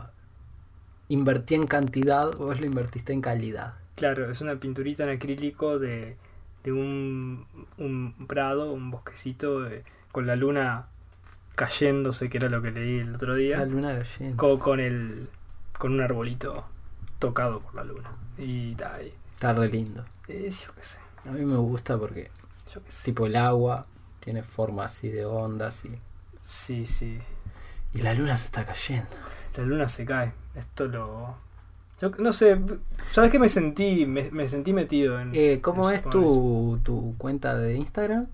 invertí 1.09 1.53
en 1.53 1.67
cantidad, 1.67 2.31
vos 2.31 2.59
lo 2.59 2.65
invertiste 2.65 3.13
en 3.13 3.21
calidad. 3.21 3.75
Claro, 3.95 4.29
es 4.31 4.41
una 4.41 4.55
pinturita 4.59 5.03
en 5.03 5.09
acrílico 5.09 5.77
de, 5.77 6.17
de 6.65 6.71
un, 6.73 7.45
un 7.77 8.25
prado, 8.27 8.73
un 8.73 8.91
bosquecito 8.91 9.65
eh, 9.67 9.83
con 10.11 10.25
la 10.27 10.35
luna 10.35 10.87
cayéndose, 11.55 12.29
que 12.29 12.37
era 12.37 12.49
lo 12.49 12.61
que 12.61 12.71
leí 12.71 12.99
el 12.99 13.15
otro 13.15 13.29
La 13.33 13.35
día, 13.37 13.65
luna 13.65 13.93
gallina. 13.93 14.35
con, 14.35 14.59
con, 14.59 14.79
el, 14.79 15.29
con 15.77 15.93
un 15.93 16.01
arbolito 16.01 16.65
tocado 17.19 17.61
por 17.61 17.75
la 17.75 17.83
luna. 17.83 18.11
Y 18.37 18.75
ta, 18.75 19.01
y- 19.01 19.13
Está 19.35 19.53
re 19.53 19.69
lindo. 19.69 20.03
eh, 20.27 20.49
yo 20.49 20.73
qué 20.75 20.83
sé, 20.83 20.99
A 21.25 21.31
mí 21.31 21.45
me 21.45 21.57
gusta 21.57 21.97
porque, 21.97 22.31
yo 22.73 22.83
qué 22.83 22.91
sé. 22.91 23.03
tipo, 23.05 23.25
el 23.25 23.35
agua 23.35 23.85
tiene 24.19 24.43
forma 24.43 24.85
así 24.85 25.09
de 25.09 25.25
ondas 25.25 25.85
y, 25.85 25.91
Sí, 26.41 26.85
sí. 26.85 27.19
y 27.93 28.01
la 28.01 28.13
luna 28.13 28.35
se 28.37 28.45
está 28.45 28.65
cayendo. 28.65 29.09
La 29.57 29.63
luna 29.63 29.87
se 29.87 30.05
cae. 30.05 30.33
Esto 30.55 30.87
lo. 30.87 31.37
Yo 32.01 32.09
no 32.19 32.31
sé. 32.33 32.59
¿Sabes 33.11 33.31
qué 33.31 33.39
me 33.39 33.47
sentí? 33.49 34.05
Me, 34.05 34.29
me 34.31 34.49
sentí 34.49 34.73
metido 34.73 35.19
en. 35.19 35.31
Eh, 35.33 35.59
¿Cómo 35.61 35.89
en- 35.89 35.95
es 35.97 36.03
tu, 36.03 36.79
tu 36.83 37.15
cuenta 37.17 37.55
de 37.55 37.75
Instagram? 37.75 38.27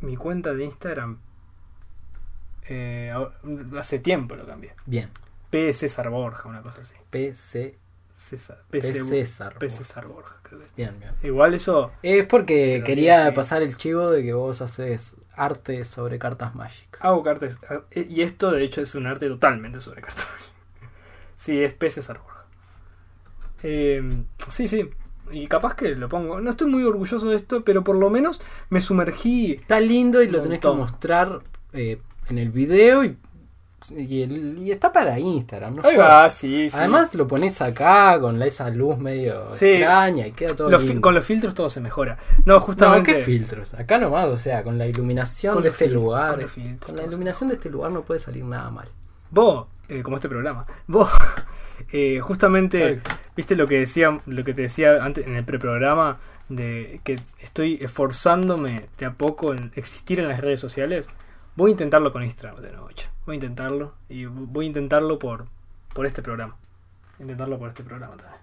Mi 0.00 0.16
cuenta 0.16 0.52
de 0.54 0.64
Instagram. 0.64 1.18
eh, 2.68 3.12
hace 3.78 3.98
tiempo 3.98 4.36
lo 4.36 4.46
cambié. 4.46 4.74
Bien. 4.86 5.08
P. 5.50 5.72
César 5.72 6.10
Borja, 6.10 6.48
una 6.48 6.62
cosa 6.62 6.80
así. 6.82 6.94
PC, 7.10 7.76
César. 8.14 8.58
P. 8.70 8.78
P. 8.80 8.82
C- 8.82 9.04
César. 9.04 9.54
P. 9.58 9.68
César 9.68 10.06
Borja, 10.06 10.36
creo 10.42 10.60
que. 10.60 10.66
Bien, 10.76 10.98
bien. 10.98 11.12
Igual 11.22 11.54
eso. 11.54 11.92
Es 12.02 12.24
porque 12.26 12.82
quería 12.84 13.26
sí. 13.28 13.32
pasar 13.34 13.62
el 13.62 13.76
chivo 13.76 14.10
de 14.10 14.22
que 14.22 14.32
vos 14.32 14.60
haces 14.60 15.16
arte 15.34 15.84
sobre 15.84 16.18
cartas 16.18 16.54
mágicas. 16.54 17.00
Hago 17.04 17.22
cartas. 17.22 17.58
eh, 17.90 18.06
Y 18.08 18.22
esto, 18.22 18.50
de 18.52 18.62
hecho, 18.64 18.80
es 18.80 18.94
un 18.94 19.06
arte 19.06 19.26
totalmente 19.28 19.80
sobre 19.80 20.02
cartas. 20.02 20.28
Sí, 21.36 21.60
es 21.62 21.72
P. 21.74 21.88
César 21.90 22.18
Borja. 22.18 22.29
Eh, 23.62 24.02
sí, 24.48 24.66
sí. 24.66 24.88
Y 25.32 25.46
capaz 25.46 25.74
que 25.74 25.90
lo 25.94 26.08
pongo. 26.08 26.40
No 26.40 26.50
estoy 26.50 26.68
muy 26.70 26.82
orgulloso 26.82 27.28
de 27.30 27.36
esto, 27.36 27.62
pero 27.64 27.84
por 27.84 27.96
lo 27.96 28.10
menos 28.10 28.40
me 28.68 28.80
sumergí 28.80 29.52
Está 29.52 29.78
lindo 29.80 30.22
y 30.22 30.28
lo 30.28 30.42
tenés 30.42 30.58
que 30.60 30.68
mostrar 30.68 31.40
eh, 31.72 32.00
en 32.28 32.38
el 32.38 32.50
video 32.50 33.04
y, 33.04 33.16
y, 33.96 34.22
el- 34.22 34.58
y 34.58 34.72
está 34.72 34.92
para 34.92 35.18
Instagram. 35.20 35.76
¿no? 35.76 35.82
Ahí 35.84 35.96
va, 35.96 36.28
sí, 36.28 36.68
sí. 36.68 36.76
Además 36.76 37.14
lo 37.14 37.28
pones 37.28 37.62
acá 37.62 38.18
con 38.20 38.40
la- 38.40 38.46
esa 38.46 38.70
luz 38.70 38.98
medio 38.98 39.50
Sí. 39.52 39.66
extraña 39.68 40.26
y 40.26 40.32
queda 40.32 40.56
todo 40.56 40.68
Los 40.68 40.82
lindo. 40.84 41.00
con 41.00 41.14
los 41.14 41.24
filtros 41.24 41.54
todo 41.54 41.70
se 41.70 41.80
mejora. 41.80 42.18
No, 42.44 42.54
No, 42.54 42.60
justamente. 42.60 43.14
¿qué 43.14 43.22
filtros? 43.22 43.74
Acá 43.74 43.98
nomás, 43.98 44.26
o 44.26 44.36
sea, 44.36 44.64
con 44.64 44.78
la 44.78 44.86
iluminación 44.88 45.54
Con 45.54 45.62
de 45.62 45.68
este 45.68 45.84
filtros, 45.84 46.02
lugar. 46.02 46.38
con 46.40 46.48
filtros, 46.48 46.86
con 46.90 46.96
la 46.96 47.04
iluminación 47.04 47.48
de 47.50 47.54
este 47.54 47.70
lugar 47.70 47.92
no 47.92 48.02
puede 48.02 48.18
salir 48.18 48.44
nada 48.44 48.68
mal. 48.70 48.88
Vos, 49.30 49.68
eh, 49.88 50.02
como 50.02 50.16
este 50.16 50.28
programa, 50.28 50.66
vos, 50.88 51.08
eh, 51.92 52.20
justamente, 52.20 52.98
viste 53.36 53.56
lo 53.56 53.66
que 53.66 53.78
decía, 53.80 54.20
lo 54.26 54.44
que 54.44 54.54
te 54.54 54.62
decía 54.62 55.02
antes 55.04 55.26
en 55.26 55.36
el 55.36 55.44
preprograma 55.44 56.18
de 56.48 57.00
que 57.04 57.18
estoy 57.38 57.78
esforzándome 57.80 58.86
de 58.98 59.06
a 59.06 59.12
poco 59.12 59.52
en 59.54 59.72
existir 59.76 60.18
en 60.20 60.28
las 60.28 60.40
redes 60.40 60.60
sociales. 60.60 61.08
Voy 61.56 61.70
a 61.70 61.72
intentarlo 61.72 62.12
con 62.12 62.22
Instagram 62.22 62.60
de 62.62 62.72
noche. 62.72 63.08
Voy 63.26 63.34
a 63.34 63.36
intentarlo 63.36 63.94
y 64.08 64.24
voy 64.26 64.64
a 64.66 64.68
intentarlo 64.68 65.18
por, 65.18 65.46
por 65.94 66.06
este 66.06 66.22
programa. 66.22 66.56
Intentarlo 67.18 67.58
por 67.58 67.68
este 67.68 67.82
programa 67.82 68.16
también. 68.16 68.40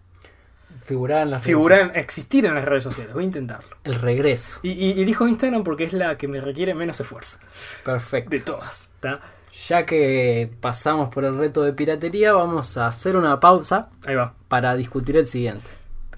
Figurar 0.84 1.23
en 1.23 1.32
las 1.32 1.41
redes 1.41 1.45
Figurar, 1.47 1.80
en- 1.82 1.95
existir 1.95 2.45
en 2.45 2.54
las 2.56 2.63
redes 2.65 2.84
sociales. 2.84 3.13
Voy 3.13 3.23
a 3.23 3.28
intentarlo. 3.28 3.67
sociales. 3.67 3.95
El 3.95 4.02
regreso. 4.02 4.60
Y, 4.63 4.71
y 4.71 5.02
elijo 5.02 5.28
Instagram 5.28 5.63
porque 5.63 5.86
es 5.86 5.93
la 5.93 6.17
que 6.17 6.28
me 6.28 6.39
requiere 6.41 6.73
menos 6.76 7.00
esfuerzo. 7.00 7.39
Perfecto. 7.84 8.30
De 8.30 8.39
todas. 8.41 8.91
¿tá? 9.00 9.19
Ya 9.65 9.86
que 9.86 10.52
pasamos 10.62 11.10
por 11.10 11.26
el 11.26 11.38
reto 11.38 11.63
de 11.63 11.74
piratería, 11.74 12.34
vamos 12.34 12.78
a 12.78 12.88
hacer 12.88 13.15
una 13.15 13.39
pausa 13.39 13.89
Ahí 14.06 14.15
va. 14.15 14.34
para 14.48 14.76
discutir 14.76 15.17
el 15.17 15.26
siguiente. 15.26 15.70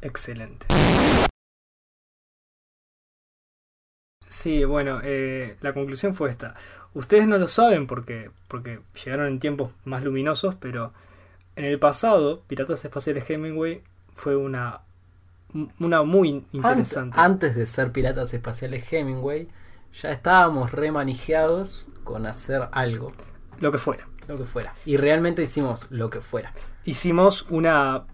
Excelente. 0.01 0.65
Sí, 4.27 4.63
bueno, 4.63 4.99
eh, 5.03 5.57
la 5.61 5.73
conclusión 5.73 6.13
fue 6.15 6.29
esta. 6.29 6.53
Ustedes 6.93 7.27
no 7.27 7.37
lo 7.37 7.47
saben 7.47 7.87
porque, 7.87 8.29
porque 8.47 8.79
llegaron 9.03 9.27
en 9.27 9.39
tiempos 9.39 9.71
más 9.85 10.03
luminosos, 10.03 10.55
pero 10.55 10.93
en 11.55 11.65
el 11.65 11.79
pasado, 11.79 12.41
Piratas 12.47 12.83
Espaciales 12.85 13.27
Hemingway 13.29 13.81
fue 14.13 14.35
una, 14.35 14.81
una 15.79 16.03
muy 16.03 16.31
Ant- 16.33 16.45
interesante. 16.53 17.19
Antes 17.19 17.55
de 17.55 17.65
ser 17.65 17.91
piratas 17.91 18.33
espaciales 18.33 18.91
Hemingway, 18.91 19.47
ya 19.99 20.11
estábamos 20.11 20.71
remanijeados 20.71 21.87
con 22.03 22.25
hacer 22.25 22.69
algo, 22.71 23.11
Lo 23.59 23.71
que 23.71 23.77
fuera. 23.77 24.07
lo 24.27 24.37
que 24.37 24.45
fuera. 24.45 24.73
Y 24.85 24.97
realmente 24.97 25.43
hicimos 25.43 25.87
lo 25.89 26.09
que 26.09 26.21
fuera. 26.21 26.53
Hicimos 26.85 27.45
una, 27.49 28.05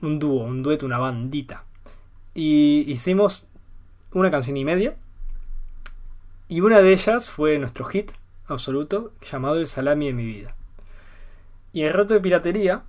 un 0.00 0.18
dúo, 0.18 0.44
un 0.44 0.62
dueto, 0.62 0.84
una 0.86 0.98
bandita. 0.98 1.64
Y 2.34 2.90
hicimos 2.90 3.46
una 4.12 4.30
canción 4.30 4.56
y 4.56 4.64
media. 4.64 4.96
Y 6.48 6.60
una 6.60 6.80
de 6.80 6.92
ellas 6.92 7.30
fue 7.30 7.58
nuestro 7.58 7.84
hit 7.86 8.12
absoluto 8.46 9.12
llamado 9.30 9.56
El 9.56 9.66
salami 9.66 10.06
de 10.06 10.12
mi 10.12 10.26
vida. 10.26 10.54
Y 11.72 11.82
el 11.82 11.92
reto 11.92 12.14
de 12.14 12.20
piratería 12.20 12.82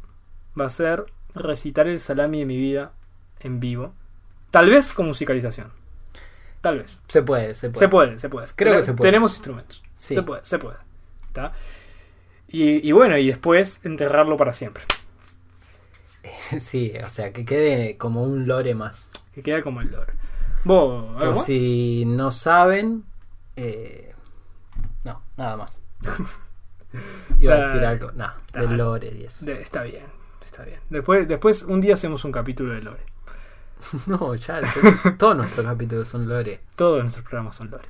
va 0.59 0.65
a 0.65 0.69
ser 0.69 1.05
recitar 1.33 1.87
el 1.87 1.99
salami 1.99 2.39
de 2.39 2.45
mi 2.45 2.57
vida 2.57 2.93
en 3.39 3.59
vivo. 3.59 3.93
Tal 4.51 4.69
vez 4.69 4.93
con 4.93 5.07
musicalización. 5.07 5.71
tal 6.61 6.79
vez. 6.79 6.99
Se 7.07 7.21
puede, 7.21 7.53
se 7.53 7.69
puede. 7.69 7.79
Se 7.79 7.89
puede, 7.89 8.19
se 8.19 8.29
puede. 8.29 8.47
Creo 8.55 8.75
que 8.77 8.83
se 8.83 8.93
puede. 8.93 9.07
Tenemos 9.09 9.35
instrumentos. 9.35 9.83
Sí. 9.95 10.15
Se 10.15 10.23
puede, 10.23 10.43
se 10.43 10.57
puede. 10.57 10.77
¿Tá? 11.31 11.51
Y, 12.57 12.87
y 12.87 12.91
bueno, 12.93 13.17
y 13.17 13.27
después 13.27 13.81
enterrarlo 13.83 14.37
para 14.37 14.53
siempre. 14.53 14.83
Sí, 16.59 16.93
o 17.03 17.09
sea, 17.09 17.33
que 17.33 17.43
quede 17.43 17.97
como 17.97 18.23
un 18.23 18.47
lore 18.47 18.75
más. 18.75 19.09
Que 19.33 19.41
queda 19.41 19.61
como 19.63 19.81
el 19.81 19.91
lore. 19.91 20.13
¿Vos, 20.63 21.07
algo 21.09 21.19
Por 21.19 21.35
más? 21.35 21.45
si 21.45 22.03
no 22.05 22.29
saben. 22.31 23.03
eh, 23.55 24.13
no, 25.03 25.21
nada 25.37 25.57
más. 25.57 25.79
Iba 27.39 27.55
a 27.55 27.67
decir 27.67 27.83
algo. 27.85 28.11
No, 28.13 28.31
está- 28.45 28.61
del 28.61 28.77
lore 28.77 29.11
y 29.19 29.23
eso. 29.25 29.45
De- 29.45 29.61
está 29.61 29.83
bien, 29.83 30.05
está 30.45 30.63
bien. 30.63 30.79
Después, 30.89 31.27
después, 31.27 31.63
un 31.63 31.81
día 31.81 31.95
hacemos 31.95 32.23
un 32.25 32.31
capítulo 32.31 32.73
de 32.73 32.81
lore. 32.81 33.03
No, 34.07 34.33
ya, 34.35 34.61
to- 34.61 35.13
todos 35.17 35.35
nuestros 35.37 35.65
capítulos 35.65 36.07
son 36.07 36.27
lore. 36.29 36.61
Todos 36.75 37.01
nuestros 37.01 37.23
programas 37.25 37.55
son 37.55 37.69
lore. 37.71 37.87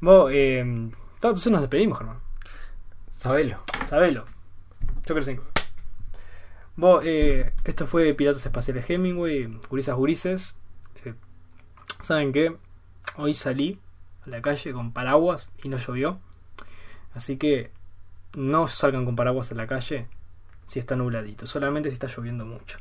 Vos, 0.00 0.30
eh, 0.32 0.58
entonces 0.60 1.50
nos 1.52 1.60
despedimos, 1.62 1.98
Germán. 1.98 2.18
Sabelo. 3.18 3.58
Sabelo. 3.84 4.26
Yo 5.04 5.12
creo 5.12 5.22
5. 5.22 5.44
Vos, 6.76 7.02
eh, 7.04 7.52
esto 7.64 7.84
fue 7.84 8.14
Piratas 8.14 8.46
Espaciales 8.46 8.88
Hemingway, 8.88 9.50
Gurisas 9.68 9.96
Gurises. 9.96 10.56
Eh, 11.04 11.14
¿Saben 11.98 12.30
qué? 12.30 12.56
Hoy 13.16 13.34
salí 13.34 13.80
a 14.24 14.30
la 14.30 14.40
calle 14.40 14.72
con 14.72 14.92
paraguas 14.92 15.50
y 15.64 15.68
no 15.68 15.78
llovió. 15.78 16.20
Así 17.12 17.38
que 17.38 17.72
no 18.36 18.68
salgan 18.68 19.04
con 19.04 19.16
paraguas 19.16 19.50
a 19.50 19.56
la 19.56 19.66
calle 19.66 20.06
si 20.66 20.78
está 20.78 20.94
nubladito, 20.94 21.44
solamente 21.44 21.88
si 21.88 21.94
está 21.94 22.06
lloviendo 22.06 22.46
mucho. 22.46 22.78